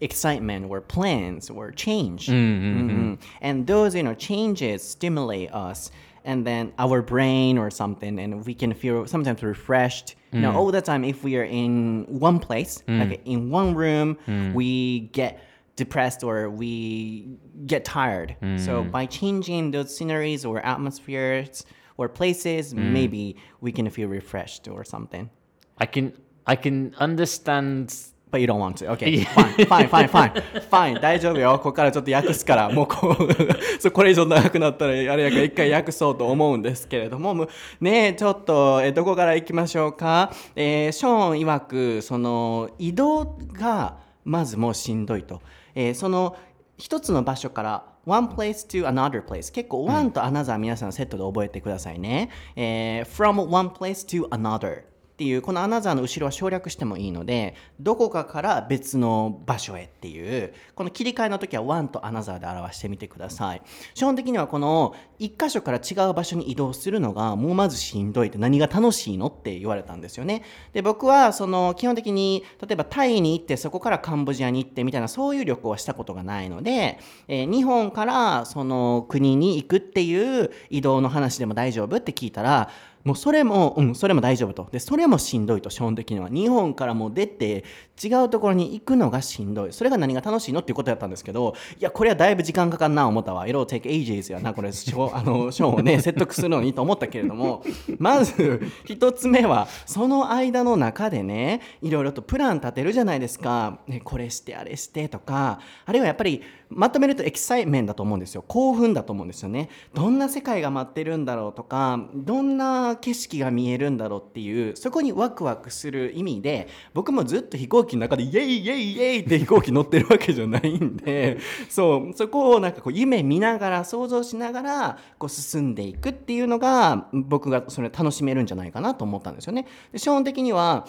[0.00, 2.28] excitement or plans or change.
[2.28, 3.18] Mhm.
[3.42, 5.90] And those, you know, changes stimulate us.
[6.26, 10.16] And then our brain or something, and we can feel sometimes refreshed.
[10.34, 10.56] You know, mm.
[10.56, 12.98] all the time, if we are in one place, mm.
[12.98, 14.52] like in one room, mm.
[14.52, 15.40] we get
[15.76, 17.28] depressed or we
[17.66, 18.36] get tired.
[18.56, 21.64] So by changing those sceneries or atmospheres
[21.96, 25.30] or places, maybe we can feel refreshed or something.
[25.78, 26.12] I can
[26.46, 27.96] I can understand
[28.34, 28.90] But you don't want to.
[28.94, 29.22] Okay.
[29.24, 30.32] Fine, fine, fine, fine.
[30.68, 31.00] Fine.
[31.00, 31.52] 大丈夫よ。
[31.58, 33.28] ここからちょっと訳すから、もうこう
[33.80, 37.48] そう、これ以上長くなったら、あれやから一回訳そうと思うんですけれども、む
[37.80, 40.32] ねえ、ちょっと、えどこから行きましょうか？
[40.56, 45.40] えーショーン曰く、その、移動が、まずもうしんどいと。
[45.76, 46.34] えーその、
[46.76, 54.82] 一つの場所から one place to another place 結構 one と another 皆さんセットで覚えてくださいね、えー from one place to another
[55.14, 63.62] っていうこの another の後ろは省略してもいいのでどこかから別の場所へっていうこの切り替えの時は one と another で表してみてください。
[63.94, 70.42] 基本的にはこの一箇所から違う場所に移動するのがもうまずしんどいって何が楽しいのって言われたんですよね。
[70.72, 76.98] で僕はその基本的に例えばタイに行ってそこからカンボジアに行ってみたいなそういう旅行はしたことがないので、
[77.28, 82.68] えー日本からその国に行くっていう移動の話でも大丈夫って聞いたら
[83.04, 84.68] もうそれも、うん、それも大丈夫と。
[84.72, 86.30] で、それもしんどいと、基本的には。
[86.30, 87.64] 日本からもう出て、
[88.02, 89.72] 違うところに行くのがしんどい。
[89.72, 93.46] それが何が楽しいのっていうことやったんですけど、いや、これはだいぶ時間かかんな思ったわ。
[93.46, 97.62] It'll take ages やな、これ、ショーあのショーンをね、 説得するのにと思ったけれども、
[97.98, 103.80] まず、一つ目は、その間の中でね、いろいろとプラン立てるじゃないですか。
[103.86, 106.40] ね、これして、あれしてとか、あるいはやっぱり、
[106.74, 108.44] まとめるとエキサイメンだと思うんですよ。
[108.46, 109.68] 興奮だと思うんですよね。
[109.94, 129.66] どんな世界が待ってるんだろうとか、どんな景色が見えるんだろうっていう、そこにワクワクする意味で、僕もずっと飛行機の中でイエイイエイイエイって飛行機乗ってるわけじゃないんで、そう、そこをなんかこう夢見ながら、想像しながら、こう進んでいくっていうのが、僕がそれ楽しめるんじゃないかなと思ったんですよね。
[129.92, 130.86] で基本的には、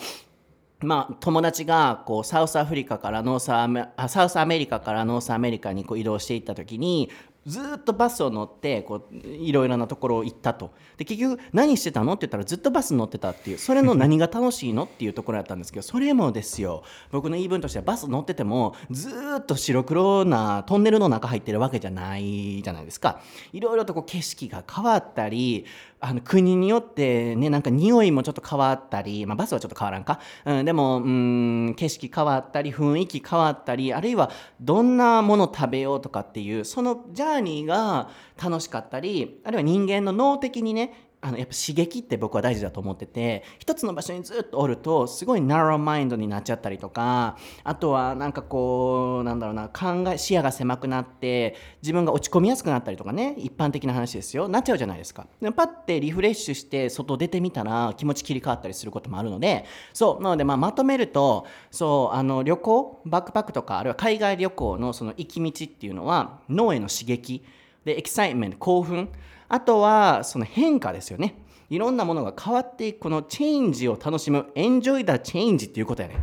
[0.86, 7.10] まあ、友達がこうサウスアフリカからノースアメサウスアメリカからノースアメリカにこう移動していった時に
[7.45, 10.71] ずーっとバスを乗ってこういろいろなところを行ったと。
[10.97, 12.13] で結局何してたの？
[12.13, 13.58] って言ったらずっとバス乗ってたっていう。
[13.58, 14.86] それの 何が楽しいの？
[14.86, 16.84] っていうところだったんですけどそれもですよ。
[17.12, 23.19] 僕の言い分としてはバス乗っててもずーっと白黒なトンネルの中入ってるわけじゃないじゃないですか。
[23.53, 25.65] いろいろとこう景色が変わったり
[25.99, 34.29] あの国によってねなんか匂いもちょっと変わったり、まあ、バスはちょっと変わらんか、うん、でもうん景色変わったり雰囲気変わったりあるいは
[34.62, 38.10] どんなもの食べようとかっていうそのジャーニーが
[38.41, 54.47] 楽しかったりあるいは人間の脳的にねあのやっぱ刺激って僕は大事だと思ってて一つの場所にずっとおるとすごいナローマインドになっちゃったりとかあとはなんかこうなんだろうな考え視野が狭くなって自分が落ち込みやすくなったりとかね一般的な話ですよ。
[54.47, 55.25] なっちゃうじゃないですか。
[55.41, 60.23] でパッてリフレッシュして外出てみたら気持ち切り替わったりすることもあるのでそう。
[60.23, 67.43] なのでまあまとめるとそうあの旅行バックパックとかあるいは海外旅行のその行き道っていうのは脳への刺激
[67.83, 69.09] でエキサイメント興奮
[69.48, 71.35] あとはその変化ですよね
[71.68, 76.16] いろんなものが変わっていくこのチェンジを楽しむ Enjoy the change っていうことやね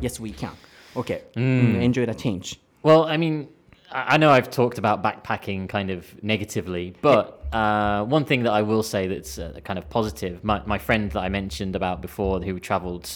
[0.00, 0.50] Yes we can
[0.94, 3.48] OK、Enjoy the change Well, I mean,
[3.90, 8.52] I I know I've talked about backpacking kind of negatively, but uh, one thing that
[8.52, 12.02] I will say that's uh, kind of positive, my, my friend that I mentioned about
[12.02, 13.08] before who traveled,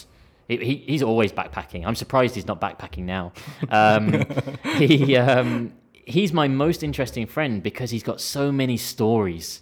[0.46, 1.84] he, he, he's always backpacking.
[1.84, 3.32] I'm surprised he's not backpacking now.
[3.70, 4.24] Um,
[4.78, 5.72] he, um,
[6.05, 9.61] he's my most interesting friend because he's got so many stories.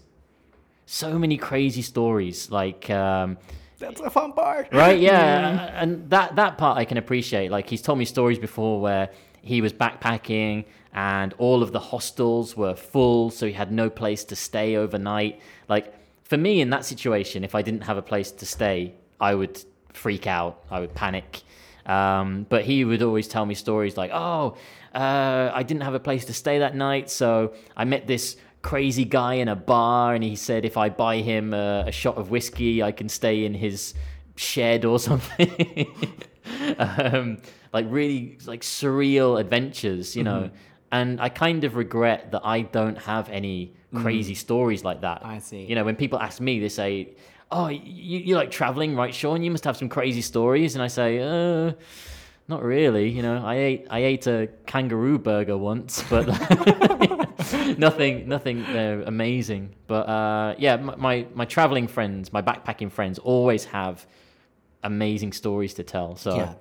[0.85, 2.51] So many crazy stories.
[2.51, 3.37] Like, um,
[3.79, 4.67] That's a fun part.
[4.73, 4.99] right?
[5.09, 7.49] Yeah and that that part i can appreciate.
[7.51, 9.09] Like he's told me stories before where
[9.41, 14.23] he was backpacking and all of the hostels were full so he had no place
[14.25, 15.39] to stay overnight.
[15.69, 19.33] Like for me in that situation if i didn't have a place to stay i
[19.35, 20.63] would freak out.
[20.71, 21.41] I would panic.
[21.85, 24.55] Um, but he would always tell me stories like oh
[24.93, 29.05] uh, i didn't have a place to stay that night so i met this crazy
[29.05, 32.29] guy in a bar and he said if I buy him a, a shot of
[32.29, 33.93] whiskey, I can stay in his
[34.35, 35.87] shed or something.
[36.77, 37.37] um,
[37.73, 40.49] like really like surreal adventures, you know.
[40.91, 45.25] And I kind of regret that I don't have any crazy stories like that.
[45.25, 45.63] I see.
[45.65, 47.15] You know, when people ask me, they say,
[47.49, 49.41] "Oh, you, you like traveling, right, Sean?
[49.41, 51.73] You must have some crazy stories." And I say, "Uh."
[52.47, 53.43] Not really, you know.
[53.45, 56.27] I ate I ate a kangaroo burger once, but
[57.77, 59.75] nothing nothing uh, amazing.
[59.87, 64.05] But uh, yeah, my, my traveling friends, my backpacking friends, always have
[64.83, 66.15] amazing stories to tell.
[66.15, 66.53] So Yeah.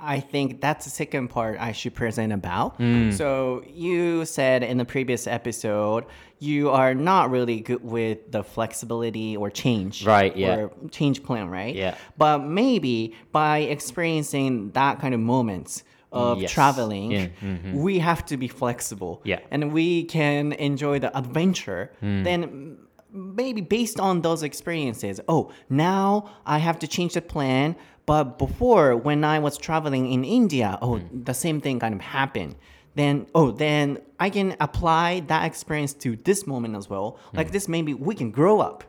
[0.00, 2.76] I think that's the second part I should present about.
[3.12, 6.04] So you said in the previous episode
[6.38, 10.06] you are not really good with the flexibility or change.
[10.06, 10.54] Right, yeah.
[10.56, 11.74] Or change plan, right?
[11.74, 11.96] Yeah.
[12.16, 15.82] But maybe by experiencing that kind of moments
[16.12, 16.52] of Yes.
[16.52, 17.74] traveling, Yeah, mhm.
[17.74, 19.20] we have to be flexible.
[19.24, 19.40] Yeah.
[19.50, 21.90] And we can enjoy the adventure.
[22.00, 22.76] Then
[23.12, 27.74] maybe based on those experiences, oh, now I have to change the plan.
[28.08, 32.54] But before, when I was traveling in India, oh, the same thing kind of happened.
[32.94, 37.18] Then, oh, then I can apply that experience to this moment as well.
[37.34, 38.82] Like this, maybe we can grow up.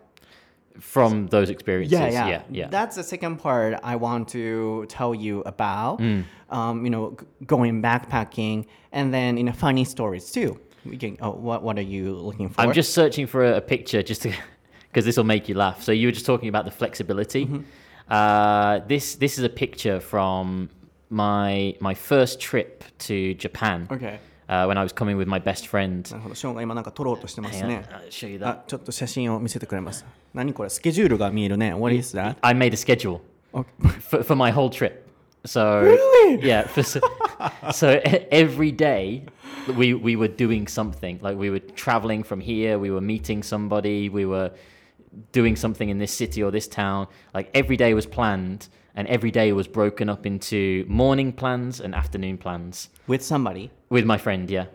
[0.79, 1.99] From those experiences.
[1.99, 2.41] Yeah, yeah, yeah.
[2.49, 2.67] yeah.
[2.69, 5.99] That's the second part I want to tell you about.
[5.99, 6.23] Mm.
[6.49, 10.57] Um, you know, g- going backpacking, and then you know, funny stories too.
[10.85, 11.17] We can.
[11.19, 12.61] Oh, what what are you looking for?
[12.61, 14.33] I'm just searching for a, a picture just to
[14.89, 15.83] because this will make you laugh.
[15.83, 17.45] So you were just talking about the flexibility.
[17.45, 17.63] Mm-hmm.
[18.08, 20.68] Uh, this this is a picture from
[21.10, 24.18] my my first trip to Japan Okay.
[24.48, 26.02] uh, when I was coming with my best friend.
[26.10, 26.34] なるほど。
[26.34, 27.84] ショーンが今なんか撮ろうとしてます Hang on, ね。
[27.90, 28.46] I'll show you that.
[28.46, 30.04] あ、ちょっと写真を見せてくれます。
[30.34, 30.68] 何これ？
[30.68, 31.72] スケジュールが見えるね。
[31.72, 32.36] What is that?
[32.42, 33.20] I made a schedule
[33.54, 33.66] Okay.
[34.00, 35.02] for, for my whole trip.
[35.46, 35.96] So
[36.40, 37.00] yeah, for, so,
[37.70, 39.22] so e- every day
[39.76, 41.18] we we were doing something.
[41.22, 44.50] Like we were traveling from here, we were meeting somebody, we were
[45.31, 47.07] doing something in this city or this town.
[47.33, 51.95] Like every day was planned, and every day was broken up into morning plans and
[51.95, 52.89] afternoon plans.
[53.07, 53.71] With somebody.
[53.89, 54.65] With my friend, yeah,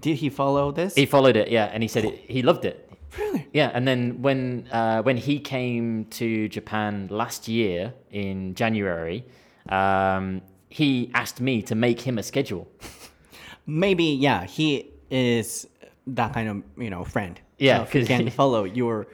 [0.00, 0.94] Did he follow this?
[0.94, 2.90] he followed it, yeah, and he said it, he loved it.
[3.18, 3.46] Really?
[3.52, 9.24] Yeah, and then when uh, when he came to Japan last year in January,
[9.68, 12.66] um, he asked me to make him a schedule.
[13.66, 14.44] Maybe yeah.
[14.44, 15.66] He is
[16.08, 17.40] that kind of you know friend.
[17.58, 19.06] Yeah, So he can follow your.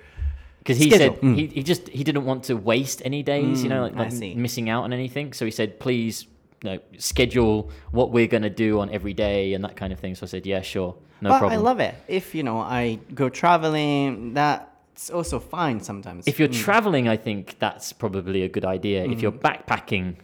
[0.61, 1.53] Because he Schedule, said he, mm.
[1.53, 4.69] he just he didn't want to waste any days, you know, mm, like, like missing
[4.69, 5.33] out on anything.
[5.33, 6.27] So he said, please,
[6.63, 10.15] you know, schedule what we're gonna do on every day and that kind of thing.
[10.15, 11.59] So I said, yeah, sure, no but problem.
[11.59, 11.95] I love it.
[12.09, 16.29] If you know I go traveling, that's also fine sometimes.
[16.29, 16.63] if you're mm.
[16.63, 19.03] traveling, I think that's probably a good idea.
[19.03, 19.21] If mm-hmm.
[19.21, 20.17] you're backpacking,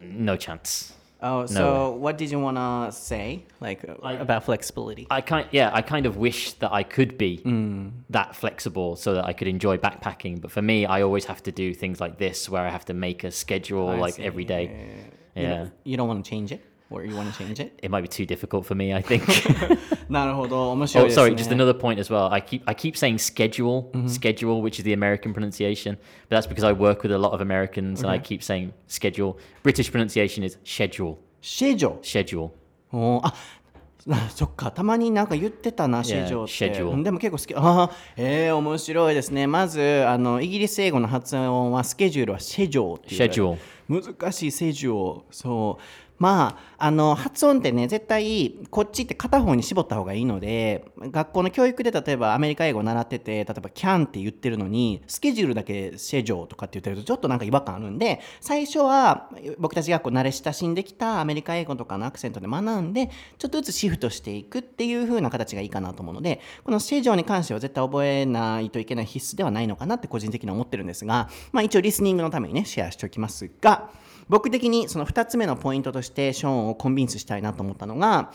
[0.00, 0.94] no chance.
[1.22, 5.06] Oh, so what did you wanna say like uh, Like- about flexibility?
[5.10, 7.90] I kind yeah, I kind of wish that I could be Mm.
[8.10, 10.40] that flexible so that I could enjoy backpacking.
[10.40, 12.94] But for me, I always have to do things like this where I have to
[12.94, 14.24] make a schedule I like see.
[14.24, 14.64] every day.
[15.34, 15.56] You Yeah.
[15.58, 17.72] don't, you don't want to change it, or you want to change it?
[17.82, 19.22] It might be too difficult for me, I think.
[20.08, 21.26] なるほど、面白い oh, ですね。
[21.26, 22.30] sorry, just another point as well.
[22.30, 24.08] I keep I keep saying schedule, Mm-hmm.
[24.08, 25.96] schedule, which is the American pronunciation,
[26.28, 29.38] but that's because I work with a lot of Americans and I keep saying schedule.
[29.62, 32.00] British pronunciation is schedule, シェジョ。
[32.02, 32.50] schedule.
[32.92, 33.34] おーあ
[34.06, 43.58] なそっかたまになんか言ってたなジョって、schedule うんでも結構好きああえー、面白いですねまずあのイギリス英語の発音はスケジュールはシェジョーっていう Schedule.
[43.88, 45.82] 難しいセジュをそう
[46.18, 73.90] まああの発音ってね絶対こっちって片方に絞った方がいいので学校の教育で例えばアメリカ英語を習ってて例えば can って言ってるのにスケジュールだけシェジョーとかって言ってるとちょっとなんか違和感あるんで最初は僕たちがこう慣れ親しんできたアメリカ英語とかのアクセントで学んでちょっとずつシフトしていくっていう風な形がいいかなと思うのでこのシェジョーに関しては絶対覚えないといけない必須ではないのかなって個人的には思ってるんですが、まあ、一応リスニングのためにねシェアしておきますが
[74.28, 78.32] 僕的にその2つ目のポイントとしてショーンをコンビンスしたいなと思ったのが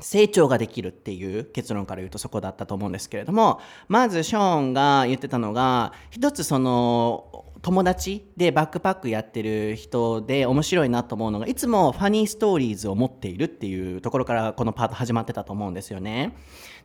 [0.00, 16.34] 成長ができるっていう結論から言うとそこだったと思うんですけれどもまずショーンが言ってたのが一つその友達でバックパックやってる人で面白いなと思うのがいつもファニーストーリーズを持っているっていうところからこのパート始まってたと思うんですよね。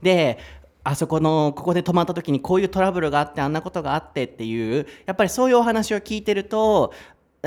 [0.01, 0.38] で
[0.84, 6.93] あそこのここで泊まった時にこういうトラブルがあってあんなことがあってっていうやっぱりそういうお話を聞いてると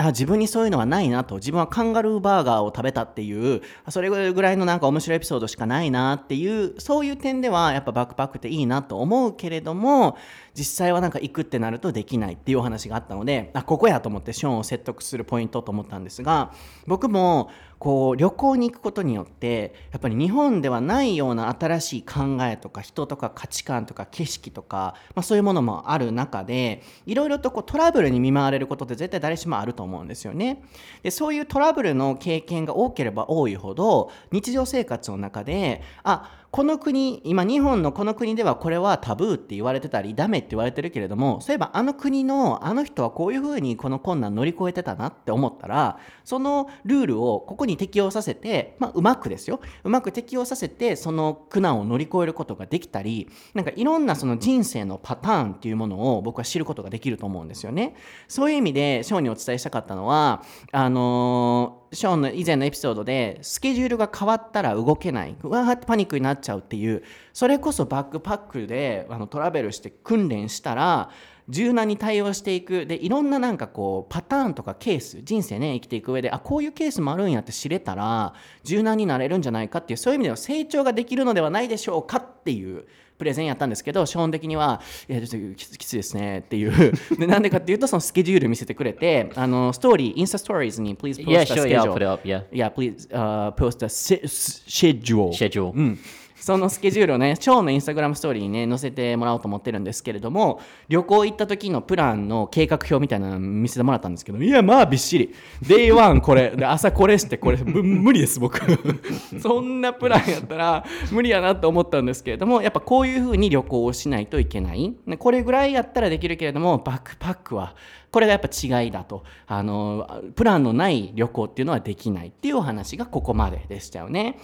[0.01, 1.37] あ自分にそういうのはないなと。
[1.37, 10.17] 自分はカンガルーバーガーを食べたっていうそれぐらいのなんか面白いエピソードしかないなっていうそういう点ではやっぱバックパックっていいなと思うけれども
[10.61, 16.53] 実際はなんか行くってなるとできないっていうお話があったのであここやと思ってショーンを説得するポイントと思ったんですが
[16.87, 30.63] 僕もこう旅行に行くことによってやっぱり日本ではないような新しい考えとか人とか価値観とか景色とか、まあ、そういうものもある中でいろいろとこうトラブルに見舞われることって絶対誰しもあると思うんですよね。
[31.03, 57.95] でそういうトラブルの経験が多ければ多いほど日常生活の中であこの国今日本のこの国ではこれはタブーって言われてたりダメって言われてるけれどもそういえばあの国のあの人はこういうふうにこの困難乗り越えてたなって思ったらそのルールをここに適用させて、まあ、うまくですようまく適用させてその苦難を乗り越えることができたりなんかいろんなその人生のパターンっていうものを僕は知ることができると思うんですよね。
[58.27, 60.43] そういう意味でショーにお伝えしたかったのは
[60.73, 65.37] あのーショーンの以前のエピソードでスケジュールが変わったら動けない。
[65.43, 67.03] うわーってパニックになっちゃうっていう。
[67.33, 71.11] それこそバックパックであのトラベルして訓練したら
[71.49, 72.87] 柔軟に対応していく。
[72.87, 82.87] でいろんななんかこうパターンとかケース人生ね生きていく上であこういうケースもあるんやって知れたら柔軟になれるんじゃないかっていうそういう意味では成長ができるのではないでしょうかっていう
[83.21, 86.93] プレゼンやったんですけど基本的にはいやちょっときついですねっていう。
[87.19, 92.43] でなんでかっていうとそのスケジュール見せてくれてあのストーリーインスタストーリーズに please post a schedule yeah, sure, yeah, put it up, yeah.
[92.51, 95.99] yeah please、uh, post a schedule schedule、うん。
[96.41, 105.35] そのスケジュールをね、ショーのインスタグラムストーリーにね、載せてもらおうと思ってるんですけれども、旅行行った時のプランの計画表みたいなの見せてもらったんですけど、いや、まあびっしり。
[105.63, 108.59] Day1 これ、で朝これして、これ、無理です、僕。
[109.39, 114.95] そんなプランやったら無理やなと思ったんですけれども、やっぱこういう風に旅行をしないといけない。
[115.19, 117.75] これぐらいやったらできるけれども、バックパックは、
[118.11, 119.25] これがやっぱ違いだと。
[119.47, 124.39] あの、プランのない旅行っていうのはできないっていうお話がここまででしたよね。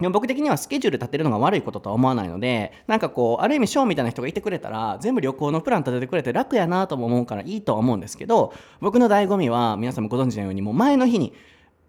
[0.00, 11.32] でも僕的にはスケジュール立てるのが悪いこととは思わないのでなんかこうある意味ショーみたいな人がいてくれたら全部旅行のプラン立ててくれて楽やなとも思うからいいとは思うんですけど僕の醍醐味は皆さんもご存知のようにもう前の日に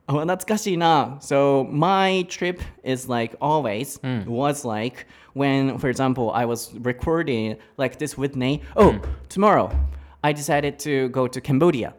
[0.09, 1.17] あ懐かしいな。
[1.19, 5.05] So my trip is like always was like
[5.35, 8.61] when for example I was recording like this with Nate.
[8.77, 8.95] Oh
[9.27, 9.69] tomorrow
[10.21, 11.93] I decided to go to Cambodia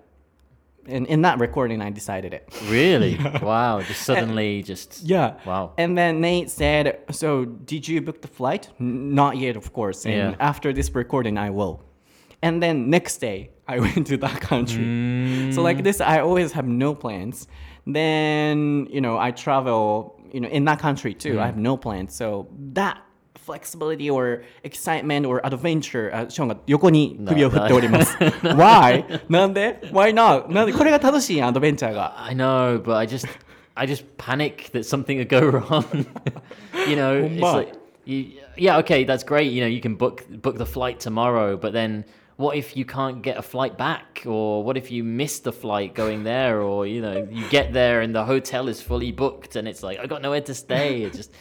[0.89, 3.19] and in that recording I decided it Really?
[3.43, 3.81] wow.
[3.81, 5.35] Just suddenly, just Yeah.
[5.45, 5.73] Wow.
[5.79, 10.05] And then Nate said, "So did you book the flight?" "N- Not yet, of course.
[10.07, 10.51] And Yeah.
[10.51, 11.75] after this recording, I will.
[12.43, 15.53] And then next day, I went to that country.
[15.53, 17.47] So like this, I always have no plans.
[17.87, 20.15] Then you know, I travel.
[20.33, 21.47] You know, in that country too, I mm.
[21.47, 22.15] have no plans.
[22.15, 22.99] So that
[23.48, 28.16] flexibility or excitement or adventure あショーンが横に首を振っております。
[28.18, 29.22] Why?
[29.30, 30.52] なんで ?Why not?
[30.52, 32.24] なんでこれが楽しいやんアドベンチャーが。
[32.24, 33.28] I know, but I just,
[33.76, 36.06] I just panic that something would go wrong.
[36.88, 37.52] you know, it's my.
[37.52, 37.74] like,
[38.06, 39.52] you, yeah, okay, that's great.
[39.52, 42.06] You know, you can book book the flight tomorrow, but then
[42.38, 45.94] what if you can't get a flight back, or what if you miss the flight
[45.94, 49.68] going there, or you know, you get there and the hotel is fully booked, and
[49.68, 51.04] it's like I got nowhere to stay.
[51.04, 51.32] It just,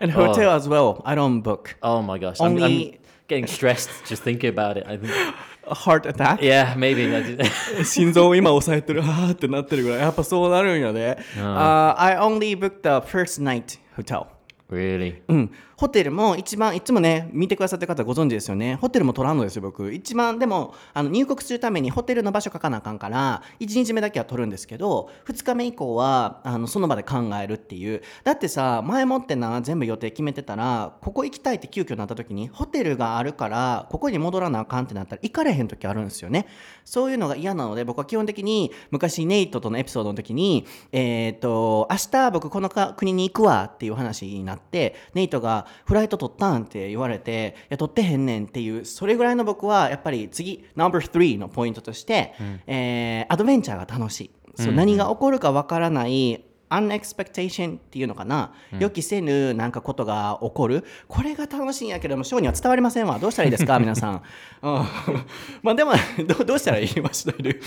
[0.00, 1.02] And hotel as well.
[1.04, 1.76] I don't book.
[1.82, 4.84] oh my gosh, I'm, I'm Only- getting stressed just thinking about it.
[4.86, 5.12] I think,
[5.66, 6.42] A heart attack?
[6.42, 7.06] yeah, maybe.
[7.14, 11.16] I just- 心臓を今押さえてる、あーってなってるぐらい、やっぱそうなるんよね。
[11.36, 14.26] Uh, I only booked the first night hotel.
[14.70, 15.22] really.
[15.28, 18.75] うん、 ホテルも一番いつもね見てくださってる方ご存知ですよね。
[18.75, 19.93] ホテルも取らんのですよ僕。
[19.93, 28.01] 一番でもあの入国するためにホテルの場所書かなあかんから1日目だけは取るんですけど2日目以降はあのその場で考えるっていう。
[28.25, 36.45] だってさ前もってな全部予定決めてたらここ行きたいって急遽なった時にホテルがあるからここに戻らなあかんってなったら行かれへん時あるんですよね。
[36.83, 52.33] そういうのが嫌なので僕は基本的に昔ネイトとのエピソードの時にえっ、と明日僕このか国に行くわっていう話になってネイトがフライト取ったんって言われていや取ってへんねんっていうそれぐらいの僕はやっぱり次 No.3 のポイントとして、
[52.67, 64.21] えーアドベンチャーが楽しい、そう何が起こるかわからないアンエクスペクテーションっていうのかな、予期せぬなんかことが起こるこれが楽しいんやけどもショーには伝わりませんわどうしたらいいですか 皆さん、
[64.61, 64.73] うん、
[65.63, 65.93] まあでも
[66.27, 67.61] どうどうしたらいいましたる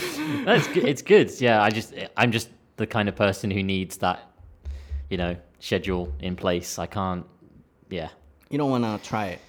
[0.45, 0.85] No, it's good.
[0.85, 1.27] It's good.
[1.39, 4.19] Yeah, I just I'm just the kind of person who needs that,
[5.09, 6.81] you know, schedule in place.
[6.81, 7.23] I can't.
[7.93, 8.09] Yeah,
[8.49, 9.39] You don't wanna try it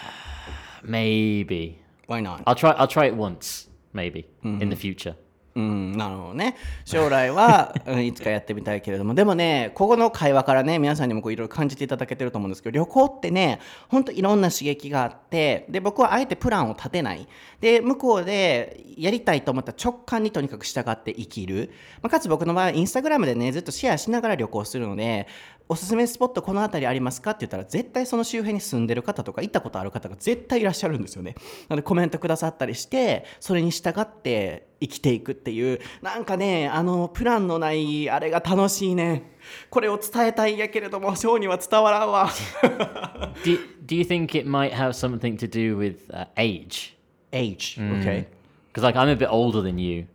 [0.82, 2.42] maybe Why not?
[2.46, 2.70] I'll try.
[2.70, 5.14] I'll try it once, maybe in the future.
[5.54, 6.56] うん、なるほどね。
[6.84, 13.58] 将来は、うんいつかやってみたいけれども、でもね、ここの会話からね、皆さんにもこういろいろ感じていただけてると思うんですけど、旅行ってね、
[13.88, 17.26] ほんといろんな刺激があって、で、僕はあえてプランを立てない。
[17.60, 21.72] で、向こうでやりたいと思った直感にとにかく従って生きる。
[22.02, 25.26] まあ、かつ僕の場合、インスタグラムでね、ずっとシェアしながら旅行するので、
[25.70, 31.34] おすすめスポットこの辺りありますかって言ったら絶対その周辺に住んでる方とか行ったことある方が絶対いらっしゃるんですよね。
[31.68, 39.36] なのでコメントくださったりしてそれに従って生きていくっていうなんかねあのプランのないあれが楽しいね。
[39.70, 42.30] これを伝えたいんやけれどもショーには伝わらんわ。
[43.44, 46.94] Do Do you think it might have something to do with uh, age?
[47.32, 48.26] Age okay.
[48.72, 50.06] Because like I'm a bit older than you,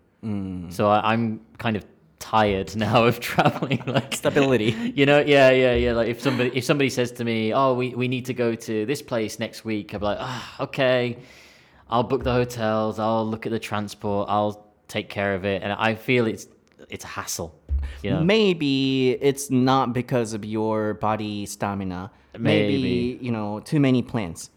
[0.69, 1.83] so I, I'm kind of
[2.23, 3.81] tired now of traveling.
[3.93, 5.93] Like stability you know, yeah, yeah, yeah.
[5.93, 8.85] Like if somebody if somebody says to me, "Oh, we, we need to go to
[8.85, 11.17] this place next week," I'm like, ah, okay.
[11.89, 12.97] I'll book the hotels.
[12.97, 14.29] I'll look at the transport.
[14.29, 14.55] I'll
[14.87, 16.47] take care of it, and I feel it's
[16.89, 17.49] it's a hassle.
[18.01, 22.09] You know, Maybe it's not because of your body stamina.
[22.37, 23.25] Maybe, Maybe.
[23.25, 24.49] you know too many plans.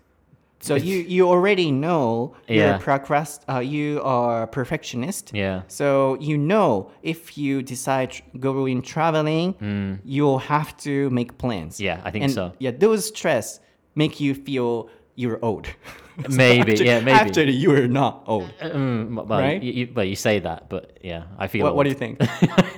[0.67, 5.33] So you you already know you're a procrast uh, you are a perfectionist.
[5.35, 5.63] Yeah.
[5.69, 11.81] So you know if you decide going traveling, you'll have to make plans.
[11.81, 12.53] Yeah, I think and, so.
[12.59, 13.61] Yeah, those stress
[13.95, 15.67] make you feel you're old.
[16.31, 17.11] Maybe, actually, yeah, maybe.
[17.11, 18.51] Actually, you're not old.
[18.59, 19.63] Mm, well, Right?
[19.63, 21.63] you, you, well, you say that, but yeah, I feel.
[21.65, 22.23] What, what do you think?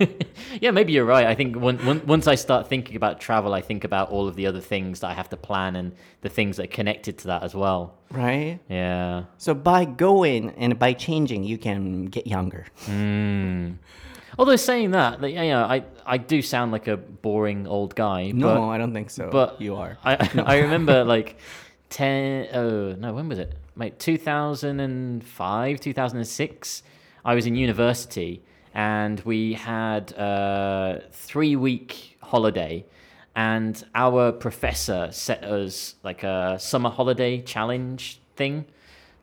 [0.61, 1.25] yeah, maybe you're right.
[1.25, 4.35] I think when, when, once I start thinking about travel, I think about all of
[4.35, 7.29] the other things that I have to plan and the things that are connected to
[7.29, 7.95] that as well.
[8.11, 8.59] right?
[8.69, 9.25] Yeah.
[9.37, 12.67] So by going and by changing, you can get younger.
[12.87, 13.77] Mm.
[14.37, 18.33] Although saying that, like, you know, I, I do sound like a boring old guy.
[18.33, 19.31] No, but, I don't think so.
[19.31, 19.97] but you are.
[20.05, 21.39] I I remember like
[21.91, 23.55] ten oh no when was it?
[23.77, 26.83] Mate, two thousand and five, two thousand and six.
[27.25, 28.43] I was in university
[28.75, 32.85] and we had a three week holiday
[33.35, 38.65] and our professor set us like a summer holiday challenge thing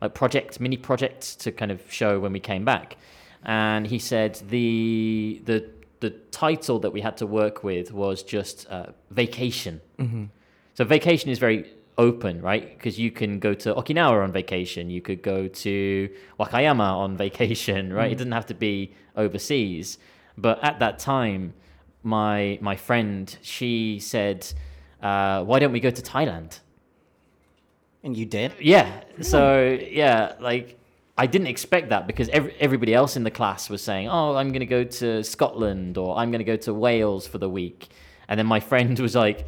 [0.01, 2.97] like project mini project to kind of show when we came back
[3.43, 8.68] and he said the the the title that we had to work with was just
[8.68, 9.82] uh, vacation
[10.74, 12.77] so vacation is very open, right?
[12.77, 17.93] Because you can go to Okinawa on vacation, you could go to Wakayama on vacation,
[17.93, 18.11] right?
[18.11, 19.97] It doesn't have to be overseas.
[20.37, 21.53] But at that time,
[22.03, 24.45] my my friend she said,
[25.01, 26.59] uh, "Why don't we go to Thailand?"
[28.05, 28.53] and you did?
[28.61, 29.03] Yeah.
[29.21, 30.79] So yeah, like
[31.17, 34.49] I didn't expect that because every, everybody else in the class was saying, "Oh, I'm
[34.49, 37.89] going to go to Scotland or I'm going to go to Wales for the week,"
[38.29, 39.45] and then my friend was like,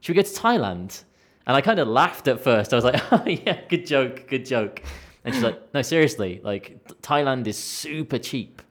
[0.00, 1.04] "Should we go to Thailand?"
[1.46, 2.72] And I kind of laughed at first.
[2.72, 4.82] I was like, "Oh yeah, good joke, good joke."
[5.24, 6.64] And she's like, "No, seriously, like
[7.02, 8.62] Thailand is super cheap.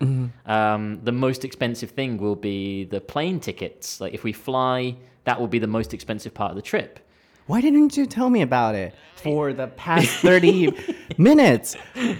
[0.46, 4.00] Um, the most expensive thing will be the plane tickets.
[4.02, 4.96] Like if we fly,
[5.26, 7.00] that will be the most expensive part of the trip."
[7.46, 10.72] Why didn't you tell me about it for the past 30
[11.18, 11.76] minutes?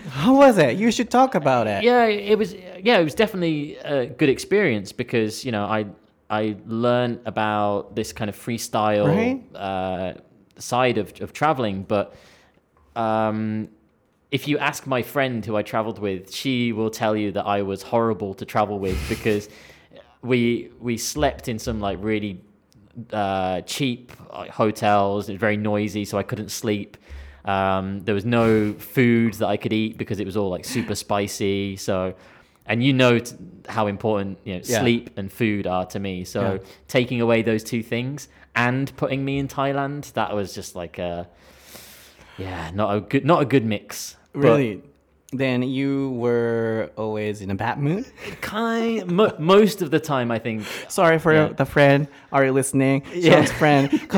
[0.10, 0.76] How was it?
[0.78, 1.82] You should talk about it.
[1.84, 5.86] yeah it was yeah it was definitely a good experience because you know i
[6.30, 9.42] i learned about this kind of freestyle Right.
[9.56, 10.14] uh,
[10.64, 12.16] side of, of traveling but
[12.96, 13.68] um
[14.32, 17.62] if you ask my friend who i traveled with she will tell you that i
[17.62, 19.50] was horrible to travel with because
[20.22, 22.40] we we slept in some like really
[23.12, 25.28] uh, cheap uh, hotels.
[25.28, 26.96] It was very noisy, so I couldn't sleep.
[27.44, 30.94] Um, there was no food that I could eat because it was all like super
[30.94, 31.76] spicy.
[31.76, 32.14] So,
[32.68, 33.36] and you know t-
[33.68, 34.80] how important you know Yeah.
[34.82, 36.24] sleep and food are to me.
[36.24, 36.58] So, Yeah.
[36.88, 40.12] taking away those two things and putting me in Thailand.
[40.14, 41.28] That was just like a
[42.38, 44.18] yeah, not a good not a good mix.
[44.34, 44.76] Really.
[44.76, 44.90] But,
[45.38, 48.06] then you were always in a bad mood
[48.42, 51.48] kind mo- most of the time i think sorry for yeah.
[51.48, 53.46] the friend are you listening Sean's yeah.
[53.46, 54.10] friend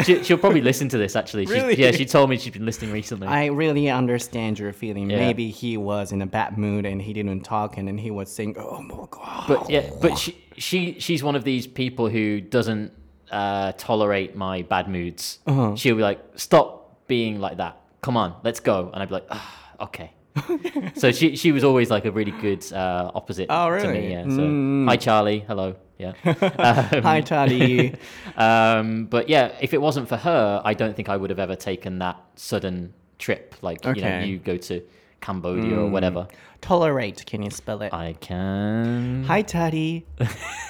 [0.04, 1.76] she, she'll probably listen to this actually really?
[1.76, 5.18] She, yeah she told me she's been listening recently i really understand your feeling yeah.
[5.18, 8.30] maybe he was in a bad mood and he didn't talk and then he was
[8.30, 12.40] saying oh my god but yeah but she she she's one of these people who
[12.40, 12.92] doesn't
[13.30, 15.38] uh, tolerate my bad moods.
[15.46, 15.74] Uh-huh.
[15.76, 17.80] She'll be like, "Stop being like that.
[18.00, 20.12] Come on, let's go." And I'd be like, ah, "Okay."
[20.94, 24.12] so she she was always like a really good uh, opposite Oh, to me.
[24.12, 24.24] Yeah.
[24.28, 25.76] So hi Charlie, hello.
[25.98, 26.14] Yeah.
[26.24, 26.34] Um,
[27.02, 27.94] Hi, Charlie.
[28.36, 31.54] um, but yeah, if it wasn't for her, I don't think I would have ever
[31.54, 33.54] taken that sudden trip.
[33.62, 34.82] Like you know, you go to
[35.20, 36.26] Cambodia or whatever.
[36.62, 37.92] Tolerate, can you spell it?
[37.92, 40.06] I can Hi, Charlie.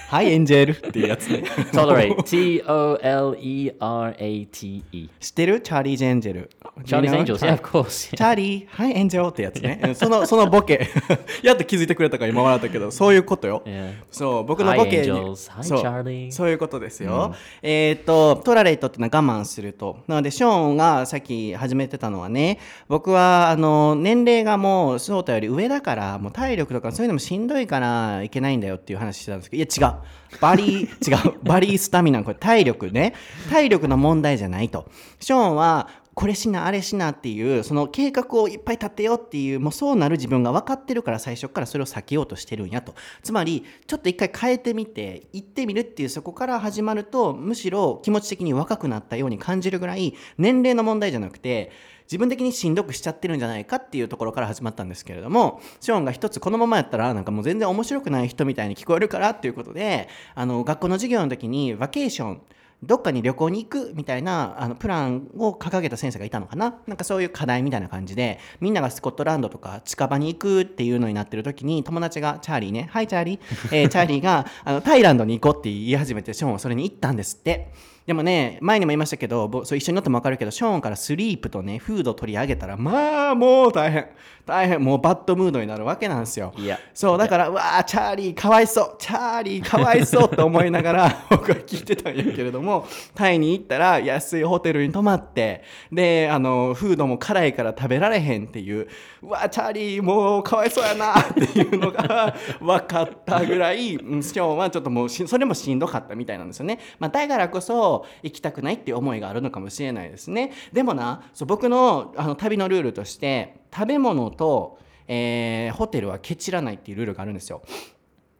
[0.08, 0.72] Hi, Angel.
[0.72, 1.44] っていうやつね。
[1.70, 2.22] tolerate.
[2.22, 5.08] T O L E R A T E.
[5.20, 6.50] 知ってるチャーリーズ・エンジェル。
[6.84, 7.18] Charlie's You know?
[7.20, 7.38] Angels.
[7.40, 8.16] Yeah, of course.
[8.16, 9.80] チャーリー、はい、エンジェルってやつね。
[9.84, 10.88] う んその、そのボケ。
[11.42, 13.62] やっと気づいてくれたから今笑ったけど、 そういうことよ。
[14.10, 15.20] そう、僕のボケ Hi, に.
[15.20, 16.32] Hi, そう Charlie.
[16.32, 17.34] そういうことですよ。
[17.60, 19.98] えっ、と、トラレイトってのは我慢すると。
[20.08, 29.96] なので、ショーンがさっき始めてたのはね、僕は、あの、年齢がもう、翔太より上だから、もう体力とかそういうのもしんどいからいけないんだよっていう話してたんですけど、いや、違う。
[30.40, 30.88] バリー、
[31.28, 31.34] 違う。
[31.42, 33.14] バリースタミナ、これ体力ね。
[33.50, 34.88] 体力の問題じゃないと。
[35.20, 51.72] ショーンは、これしなあれしなっていうその計画をいっぱい立てようっていうもうそうなる自分が分かってるから最初からそれを避けようとしてるんやとつまりちょっと一回変えてみて行ってみるっていうそこから始まるとむしろ気持ち的に若くなったように感じるぐらい年齢の問題じゃなくて
[52.12, 62.42] 自分的にしんどくしちゃってるんじゃないかっていうところから始まったんですけれどもショーンが一つこのままやったらなんかもう全然面白くない人みたいに聞こえるからっていうことであの学校の授業の時にバケーション
[62.82, 66.80] どっかに旅行に行くみたいなあのプランを掲げた先生がいたのかな？
[66.86, 73.40] なんかそういう課題みたいな感じでみんながスコットランドとか近場に行くっていうのになってる時に友達がチャーリーね「はいチャーリー」
[73.72, 77.72] えーチャーリーがあのタイランドに行こうって言い始めてショーンはそれに行ったんですって。
[78.06, 84.08] でもね、前にも言いましたけど、ぼそう一緒に乗っても分かるけど、ショーンからスリープとね、フード取り上げたら、まあ、もう大変。
[84.44, 84.82] 大変。
[84.82, 86.52] もうバッドムードになるわけなんですよ。
[86.56, 88.96] いやそう、だから、うわあ、チャーリーかわいそう。
[88.98, 98.88] チャーリーかわいそう と思いながら、僕は聞いてたんやけれども、タイに行ったら、安いホテルに泊まって、で、あの、フードも辛いから食べられへんっていう、
[99.22, 106.80] うわあ、チャーリーもうかわいそうやな っていうのが分かったぐらい、うんショーンはちょっともうし、それもしんどかったみたいなんですよね。
[106.98, 107.91] まあ、だからこそ、
[108.22, 110.52] 行きたくないっていう思いがあるのかもしれないですね。
[110.72, 114.78] でもな、そう僕のあの旅のルールとして、食べ物と、
[115.08, 117.62] えーホテルはケチらないっていうルールがあるんですよ。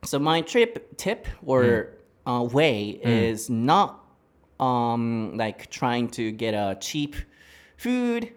[0.03, 3.95] So my trip tip or uh, way is not
[4.59, 7.15] um, like trying to get a cheap
[7.77, 8.33] food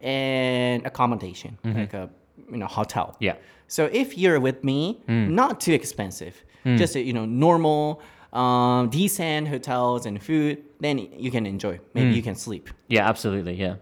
[0.00, 2.08] and accommodation, like a
[2.50, 3.16] you know hotel.
[3.20, 3.36] Yeah.
[3.68, 8.00] So if you're with me, not too expensive, just you know normal,
[8.32, 11.80] um, decent hotels and food, then you can enjoy.
[11.94, 12.68] Maybe you can sleep.
[12.88, 13.54] Yeah, absolutely.
[13.54, 13.76] Yeah.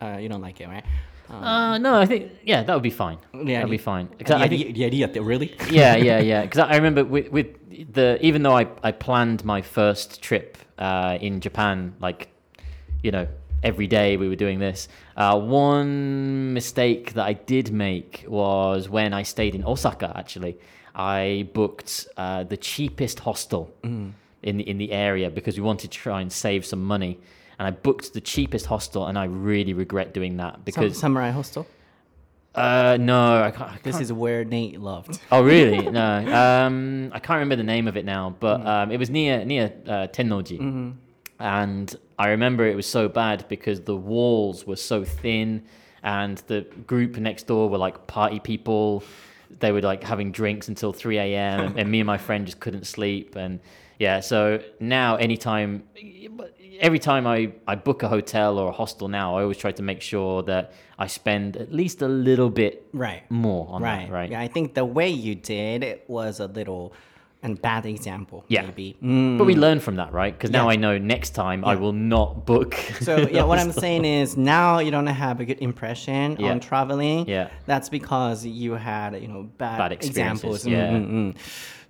[0.00, 0.84] Uh, you don't like it, right?
[1.30, 3.18] Uh, no, I think yeah, that would be fine.
[3.34, 4.08] Yeah, That'd be fine.
[4.08, 5.54] 'Cause I think yeah, yeah, yeah, really?
[5.70, 6.42] yeah, yeah, yeah.
[6.42, 7.48] Because I remember with, with
[7.92, 12.28] the even though I, I planned my first trip uh, in Japan, like
[13.02, 13.26] you know,
[13.62, 14.88] every day we were doing this.
[15.16, 20.12] Uh, one mistake that I did make was when I stayed in Osaka.
[20.16, 20.56] Actually,
[20.98, 25.98] I booked uh, the cheapest hostel in the, in the area because we wanted to
[25.98, 27.18] try and save some money.
[27.58, 31.30] And I booked the cheapest hostel, and I really regret doing that Sam- because Samurai
[31.30, 31.66] Hostel.
[32.54, 33.70] uh, no, I can't.
[33.70, 35.20] I This can't is where Nate loved.
[35.32, 35.90] Oh really?
[35.90, 36.10] No,
[36.42, 39.72] um, I can't remember the name of it now, but um, it was near near
[39.86, 40.94] uh, Tennoji,
[41.40, 45.64] and I remember it was so bad because the walls were so thin,
[46.02, 49.02] and the group next door were like party people.
[49.60, 51.60] They were like having drinks until three a.m.
[51.60, 53.60] and, and me and my friend just couldn't sleep, and
[53.98, 54.20] yeah.
[54.20, 55.82] So now, anytime,
[56.80, 59.82] every time I I book a hotel or a hostel now, I always try to
[59.82, 63.22] make sure that I spend at least a little bit Right.
[63.30, 64.06] more on Right.
[64.06, 64.30] that, right?
[64.30, 66.92] Yeah, I think the way you did it was a little
[67.45, 68.45] and bad example.
[68.47, 68.61] Yeah.
[68.63, 68.95] Maybe.
[69.37, 70.33] But we learn from that, right?
[70.33, 70.73] Because now Yeah.
[70.73, 72.73] I know next time I will not book.
[73.01, 76.51] So yeah, what I'm saying is now you don't have a good impression Yeah.
[76.51, 77.27] on traveling.
[77.27, 77.49] Yeah.
[77.65, 80.65] That's because you had you know bad, Bad experiences, examples.
[80.65, 80.89] うん yeah.
[80.89, 80.97] うんう
[81.31, 81.35] ん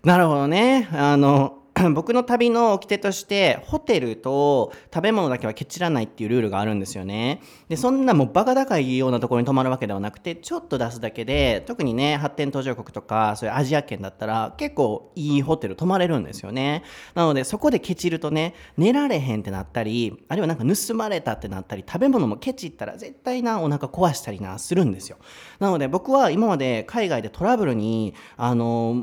[0.04, 0.90] なるほどね。
[0.92, 1.60] あの
[1.95, 7.41] 僕の旅の掟としてホテルと食べ物だけはケチらないっていうルールがあるんですよね。
[7.69, 16.83] でそんなもうバカ高いようなところに泊まるわけではなくてちょっと出すだけで特にね発展途上国とかそういうアジア圏だったら結構いいホテル泊まれるんですよね。
[17.15, 25.19] なのでそこでケチるとね寝られへんってなったりあるいはなんか盗まれたってなったり食べ物もケチったら絶対なお腹壊したりなするんですよ。
[25.61, 28.97] なので僕は今まで海外でトラブルにあの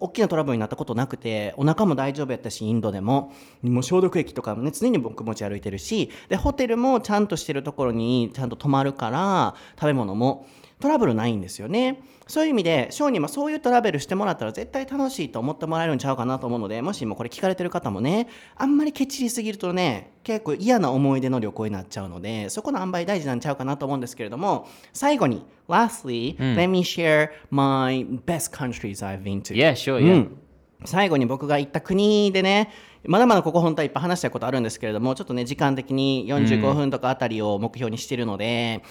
[0.00, 3.32] 大きなトラブルになったことなくてお腹も大丈夫やったしインドでも
[3.62, 10.46] もう消毒液とかもね常に僕持ち歩いてるしでホテルもちゃんとしてるところにちゃんと泊まるから食べ物も
[10.80, 12.02] トラブルないんですよね。
[12.26, 29.54] そういう意味で、ショーにもそういうトラベルしてもらったら絶対楽しいと思ってもらえるんちゃうかなと思うので、もしもこれ聞かれてる方もね、あんまりケチりすぎるとね、結構嫌な思い出の旅行になっちゃうので、そこの塩梅大事なんちゃうかなと思うんですけれども、最後に、lastly、let me share my best countries I've been to.
[29.54, 30.16] yeah, sure, う yeah.
[30.18, 30.38] ん
[30.84, 32.70] 最後に僕が行った国でね
[33.04, 38.82] まだまだここ本当はいっぱい話したいことあるんですけれどもちょっとね時間的に45分とかあたりを目標にしてるので、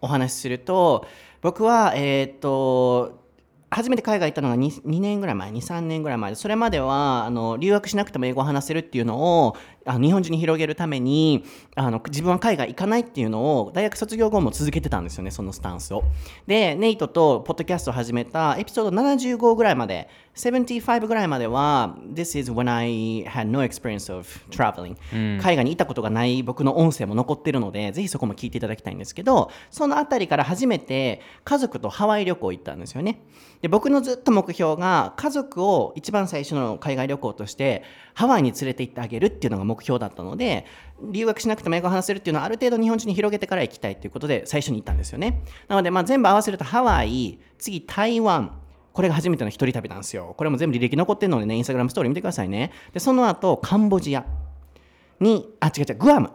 [0.00, 1.06] お話しすると
[1.42, 3.25] 僕はえーっと
[3.68, 6.30] 初めて海外行ったのが 2, 2年ぐらい前23年ぐらい前。
[6.30, 11.44] でそれまではあの留学しなくても英語を話せるっていうのをあの日本中に広げるために
[11.74, 16.04] あの自分は海外行かないっていうのを大学卒業後も続けてたんですよねそのスタンスを。
[16.46, 24.96] でネイトとポッドキャストを始めたエピソード75ぐらいまで75ぐらいまでは This is when I had no experience of traveling、
[25.40, 33.22] 海外にいたことがない僕の音声も残ってるのでぜひそこも聞いていただきたいんですけどそのあたりから初めて家族とハワイ旅行行ったんですよね
[33.62, 37.82] で僕のずっと目標が家族を一番最初の海外旅行として
[38.14, 40.66] ハワイに連れて行ってあげるっていうのが目標だったので
[41.10, 45.42] 留学しなくても英語を話せるっていうのはある程度日本中に広げてから行きたいということで最初に行ったんですよね。
[45.68, 48.58] なのでまあ全部合わせるとハワイ次台湾。
[48.92, 50.34] これが初めての一人旅なんですよ。
[50.38, 52.72] これも全部履歴残ってるのでねインスタグラムストーリー見てくださいね。
[52.94, 54.24] でその後カンボジア
[55.20, 56.30] にあ違う違うグアム.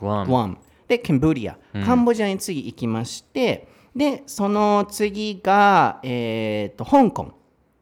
[0.00, 0.58] グアム。
[0.86, 7.32] でカンボジア、カンボジアに次行きましてでその次が、えー、と香港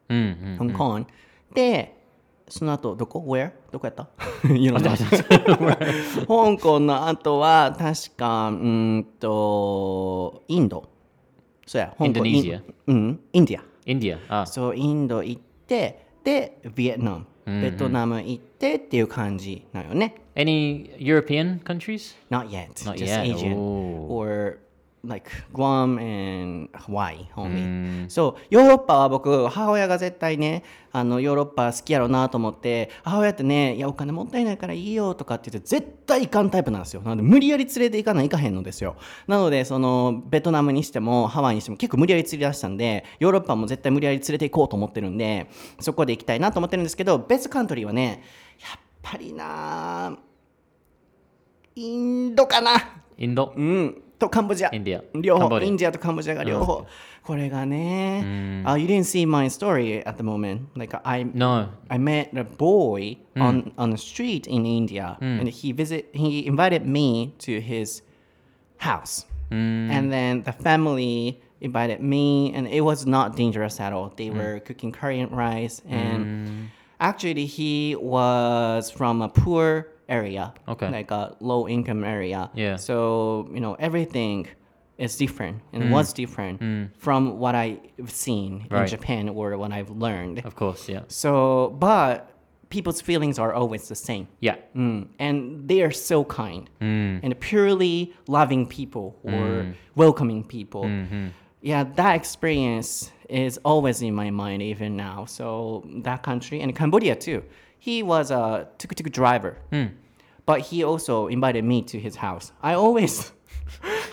[0.09, 0.71] Mm, mm.
[0.73, 1.05] 香港、
[1.55, 1.97] で
[2.49, 3.51] その後どこ？Where?
[3.71, 4.07] どこやった？
[6.27, 10.87] 香港 の後は確かうーんとインド
[11.65, 14.43] そうや香港インドネシアインうんインディア.
[14.43, 17.25] Ah, そうインド行ってでビエトナム
[17.61, 20.15] ベトナム行ってっていう感じなよね。
[20.35, 22.15] Any European countries?
[22.29, 22.69] Not yet.
[22.85, 23.35] Not just yet.
[23.35, 23.53] Asian.
[23.55, 24.07] Oh.
[24.09, 24.59] Or
[25.05, 28.09] like Guam and Hawaii only.
[28.09, 37.01] そう、ヨーロッパは僕、母親が絶対ね、あのヨーロッパ好きやろうなと思って、母親ってね、いや、お金もったいないからいいよとかって言って、絶対行かんタイプなんですよ。
[37.01, 38.95] なので、無理やり連れて行かない、行かへんのですよ。
[39.27, 45.49] なので、その、ベトナムにしても、ハワイにしても結構無理やり連れ出したんで、ヨーロッパも絶対無理やり連れて行こうと思ってるんで、
[45.81, 48.23] そこで行きたいなと思ってるんですけど、ベストカントリーはね、
[48.61, 50.17] やっぱりな
[51.75, 52.71] インドかな
[53.17, 53.53] Indo?
[53.55, 54.70] うん、とカンボジア。
[54.72, 56.86] インディア両方、カンボジアインディアとカンボジアが両方。
[57.24, 58.22] これがね、
[58.64, 60.62] uh, you didn't see my story at the moment.
[60.76, 61.68] Like I, No.
[61.88, 66.06] I met a boy on on the street in India, and he visit.
[66.14, 68.02] He invited me to his
[68.78, 74.12] house, and then the family invited me, and it was not dangerous at all.
[74.16, 76.70] They were cooking curry and rice, and
[77.00, 80.89] actually he was from a poor area, Okay.
[80.97, 82.41] like a low income area.
[82.53, 82.77] Yeah.
[82.87, 82.95] So
[83.55, 84.47] you know everything
[84.97, 85.91] is different and mm.
[85.91, 86.89] was different mm.
[86.97, 90.45] from what I've seen in Japan or what I've learned.
[90.45, 91.01] Of course, yeah.
[91.07, 92.29] So, but
[92.69, 94.27] people's feelings are always the same.
[94.39, 94.57] Yeah.
[94.75, 97.19] Mm, and they are so kind mm.
[97.23, 100.85] and purely loving people or welcoming people.
[100.85, 101.27] Mm-hmm.
[101.61, 105.25] Yeah, that experience is always in my mind even now.
[105.25, 107.43] So that country and Cambodia too.
[107.79, 109.87] He was a tuk-tuk driver, hmm.
[110.45, 112.51] But he also invited me to his house.
[112.61, 113.31] I always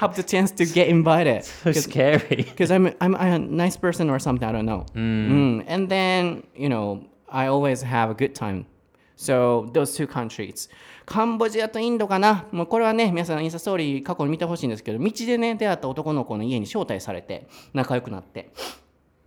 [0.01, 1.45] have the chance to get invited.
[1.45, 2.47] So scary.
[2.51, 4.49] because I'm, I'm a nice person or something.
[4.49, 4.87] I don't know.
[4.95, 5.64] Mm.
[5.66, 8.66] And then you know I always have a good time.
[9.16, 10.68] So those two countries.
[11.11, 18.53] カンボジアとインドかなもうこれはね皆さんインスタストーリー過去に見てほしいんですけど道でね出会った男の子の家に招待されて仲良くなって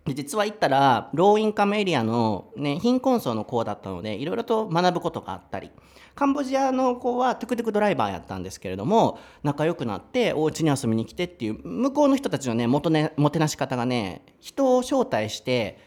[0.06, 5.70] で実は行ったらローインカムエリアの、ね、貧困層の子だったのでいろいろと学ぶことがあったり
[6.14, 15.78] カンボジアの子はトゥクトゥクドライバーやったんですけれども仲良くなってお家に遊びに来てっていう向こうの人たちのねもねもてなし方がね人を招待して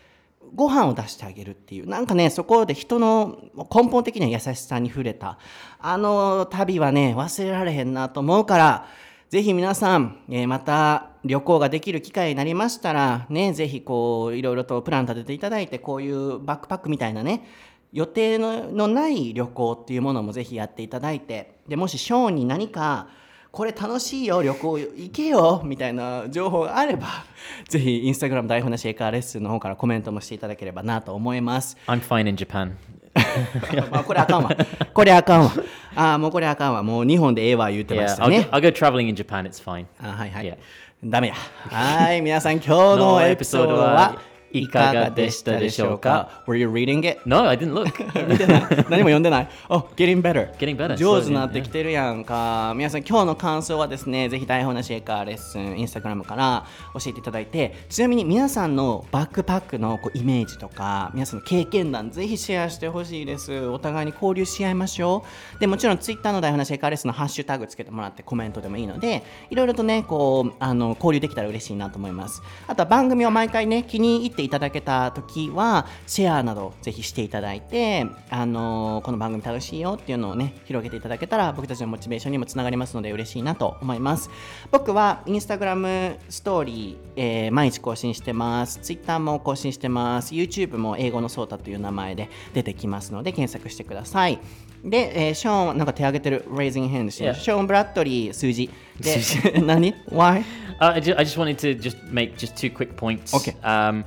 [0.54, 3.40] ご飯を出してあげるっていうなんかねそこで人の
[3.74, 5.38] 根本的な優しさに触れた。
[5.80, 8.88] あの旅はね忘れられへんなと思うから
[9.30, 17.46] ぜひ皆さん、えーまた旅行ができる機会になりましたらねぜひこういろいろとプラン立てていただいてこういうバックパックみたいなね
[17.94, 23.08] 予定ののない旅行っていうものもぜひやっていただいてでもしショーンに何か
[23.52, 27.08] これ楽しいよ旅行行けよみたいな情報があれば
[27.68, 31.78] ぜひインスタグラム台本なしエカーレッスンの方からコメントもしていただければなと思います。
[31.88, 32.74] I'm fine in Japan.
[33.92, 34.56] あこれあかんわ。
[34.94, 35.52] これあかんわ。
[35.96, 36.84] あーもうこれあかんわ。
[36.84, 38.58] もう日本でええわ言ってま Yeah, した I'll, ね go,。
[38.58, 39.50] I'll go traveling in Japan.
[39.50, 39.86] It's fine.
[40.00, 40.46] あはいはい。
[40.46, 40.58] Yeah.
[41.04, 41.36] ダメや。
[41.70, 44.20] はい、皆さん今日のエピソードは
[44.52, 47.20] いかがでしたでしょうか ?Were you reading it?
[47.26, 47.88] No, I didn't look.
[48.28, 49.50] 見てない 何も読んでない。
[49.70, 50.54] Oh, getting better.
[50.58, 50.96] Getting better.
[50.96, 52.74] 上手になってきてるやんか。
[52.76, 63.68] 皆さん今日の感想はですね、ぜひ台本なしエカーレッスン、インスタグラムから教えていただいて、ちなみに皆さんのバックパックのこうイメージとか、皆さんの経験談、ぜひシェアしてほしいです。
[63.68, 65.24] お互いに交流し合いましょ
[65.58, 65.60] う。
[65.60, 72.42] でもちろんツイッターの台本なしエカーレッスンのハッシュタグつけてもらってコメントでもいいので、いろいろとね、こう、あの交流できたら嬉しいなと思います。
[72.68, 84.30] あとは番組を毎回ね、気に入っていただけた時は、シェアなどぜひしていただいて、あのこの番組楽しいよっていうのをね、広げていただけたら、僕たちのモチベーションにもつながりますので、嬉しいなと思います。
[84.72, 88.80] 僕は、インスタグラムストーリー、えー毎日更新してます。
[88.82, 90.34] ツイッターも更新してます。
[90.34, 94.40] YouTube も英語のソータという名前で出てきますので、検索してください。
[94.84, 97.36] で、えーショーン、なんか手挙げてる、Raising Hand してる Yeah.
[97.36, 98.70] ショーン・ブラッドリー、数字。
[99.00, 99.18] で、
[99.62, 100.44] 何 ?Why?
[100.80, 103.34] Uh, I, just, I just wanted to just make just two quick points.
[103.36, 103.56] Okay.
[103.64, 104.04] Um,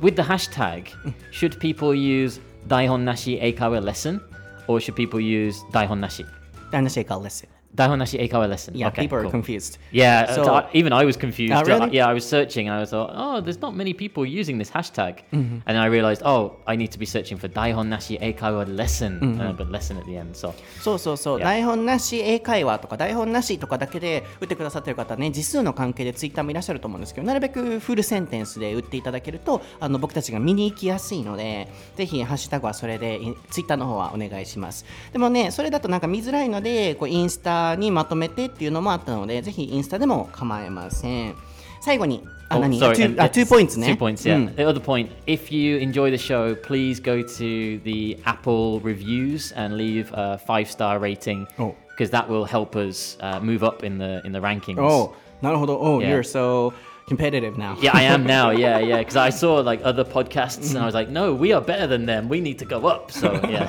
[0.00, 0.92] with the hashtag,
[1.30, 4.20] should people use Daihon Nashi Eikawa lesson
[4.66, 6.24] or should people use Daihon Nashi?
[6.72, 7.48] Daihon Nashi Eikawa lesson.
[7.76, 7.92] ェイカー lesson.
[7.92, 8.74] Daihon Nashi Eikawa lesson.
[8.74, 9.30] Yeah, okay, people are cool.
[9.30, 9.78] confused.
[9.92, 11.54] Yeah, uh, So- I- even I was confused.
[11.54, 11.94] Oh, really?
[11.96, 15.22] Yeah, I was searching and I thought, oh, there's not many people using this hashtag.
[15.32, 15.62] Mm-hmm.
[15.66, 19.20] And then I realized, oh, I need to be searching for Daihon Nashi Eikawa lesson,
[19.20, 19.40] Mm-hmm.
[19.40, 20.34] uh, but lesson at the end.
[20.34, 21.44] So そうそうそう、Yeah.
[21.44, 41.34] 台本なし英会話とか台本なしとかだけで打ってくださってる方ね字数の関係でツイッターもいらっしゃると思うんですけどなるべくフルセンテンスで打っていただけるとあの僕たちが見に行きやすいのでぜひハッシュタグはそれでいツイッターの方はお願いしますでもねそれだとなんか見づらいのでこうインスタにまとめてっていうのもあったのでぜひインスタでも構いません
[41.80, 44.36] 最後にあ Oh, 何 sorry, あ two- it's- two points ね Two points, yeah.
[44.36, 49.52] うん The other point, if you enjoy the show, please go to the Apple reviews
[49.54, 51.74] and leave a five star rating Oh.
[51.96, 54.80] because that will help us uh, move up in the in the rankings.
[54.80, 55.12] Oh,
[55.42, 55.74] なるほど。
[55.78, 56.08] Oh, Yeah.
[56.08, 56.72] you're so
[57.08, 57.76] competitive now.
[57.80, 58.50] Yeah, I am now.
[58.58, 58.98] Yeah, yeah.
[58.98, 62.06] Because I saw like other podcasts and I was like, no, we are better than
[62.06, 62.28] them.
[62.28, 63.10] We need to go up.
[63.12, 63.66] So yeah.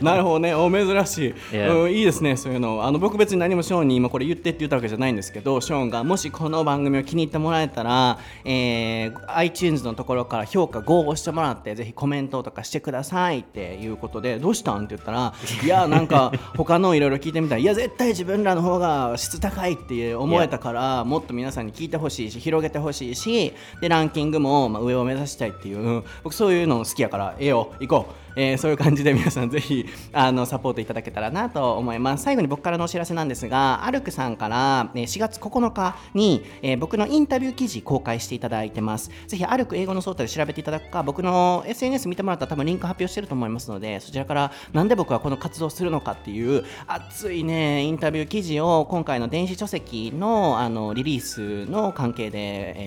[0.14, 1.82] なるほどね、お珍しい、Yeah.
[1.82, 2.84] うん、いいですね、そういうの。
[2.84, 28.23] あの僕別に何もショーンに今これ言ってって言ったわけじゃないんですけど、ショーンがもしこの番組を気に入ってもらえたら、えー iTunes のところから評価5を押してもらって、ぜひコメントとかしてくださいっていうことで、どうしたんって言ったら、いや、なんか他のいろいろ聞いてみたら、いや、絶対自分らの方が質高いって思えたから、もっと皆さんに聞いてほしいし、広げてほしいし、で、ランキングもま上を目指したいっていう、僕そういうの好きやから、ええよ、行こう。
[28.36, 32.24] えーそういう感じで皆さんぜひあのサポートいただけたらなと思います。
[32.24, 39.10] 最後に僕からのお知らせなんですがアルクさんから、えー4月9日に、えー僕のインタビュー記事公開していただいてます。
[39.26, 52.38] ぜひアルク英語のソータで調べていただくか僕の SNS 見てもらったら多分リンク発表してると思いますのでそちらからなんで僕はこの活動するのかっていう熱いねインタビュー記事を今回の電子書籍のあのリリースの関係で、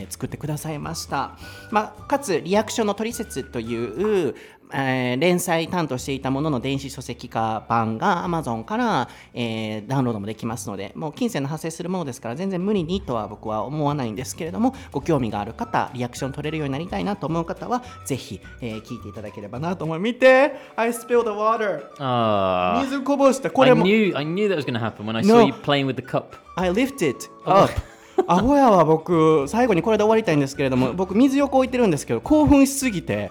[0.01, 1.37] えー作ってくださいました、
[1.71, 4.35] まあ、かつリアクションの取説という
[4.74, 22.82] えー連載担当していたものの電子書籍化版が Amazon から、えーダウンロードもできますのでもう金銭の発生するものですから全然無理にとは僕は思わないんですけれどもご興味がある方リアクション取れるようになりたいなと思う方はぜひ、えー聞いていただければなと思います見て I spilled the water Ah.
[22.84, 25.36] 水こぼしたこ I れも knew I knew that was going to happen when I No.
[25.41, 26.36] saw you playing with the cup.
[26.55, 27.72] I lift it up
[28.28, 33.30] アホやわ僕最後にこれで終わりたいんですけれども僕水横置いてるんですけど興奮しすぎて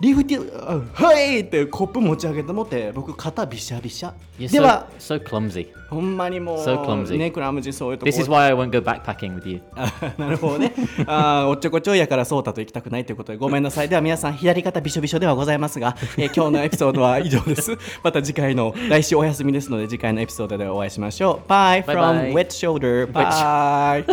[0.00, 5.68] リフティあはいってコップ持ち上げてもって僕肩びしゃびしゃ You're で so, は so clumsy.
[5.88, 7.16] ほんまにもう So clumsy.
[7.16, 9.60] ねクラムジーそういうとこ This is why I won't go backpacking with you.
[9.76, 10.74] あなるほどね
[11.06, 22.34] あーおっちょこちょいやからソータと行きたくないということでごめんなさいでは皆さん左肩びしょびしょではございますが、えー 今日のエピソードは以上です また次回の来週お休みですので次回のエピソードでお会いしましょう Bye from Bye bye.
[22.34, 24.04] Wet Shoulder Bye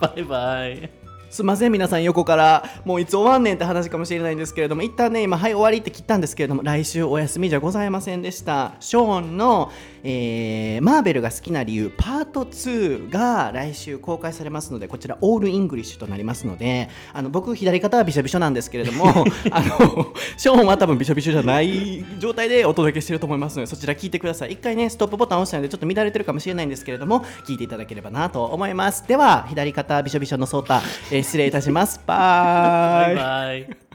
[0.00, 0.99] bye bye.
[1.30, 8.74] すいません皆さん横からもういつ終わんねんって話かもしれないんですけれども一旦ね今はい終わりって切ったんですけれども来週お休みじゃございませんでした。
[8.80, 9.70] ショーンの、
[10.02, 19.08] えーマーベルが好きな理由パート2が来週公開されますのでこちら all English となりますのであの僕左肩はびしょびしょなんですけれども
[19.52, 24.52] あのショーンは多分びしょびしょじゃない状態でお届けしてると思いますのでそちら聞いてください。
[24.52, 29.06] 一回ねストップボタン押したのでちょっと乱れてるかもしれないんですけれども聞いていただければなと思います。
[29.06, 32.00] では左肩びしょびしょのソータ、えー失礼いたします。
[32.06, 33.14] バイ。
[33.16, 33.89] バイ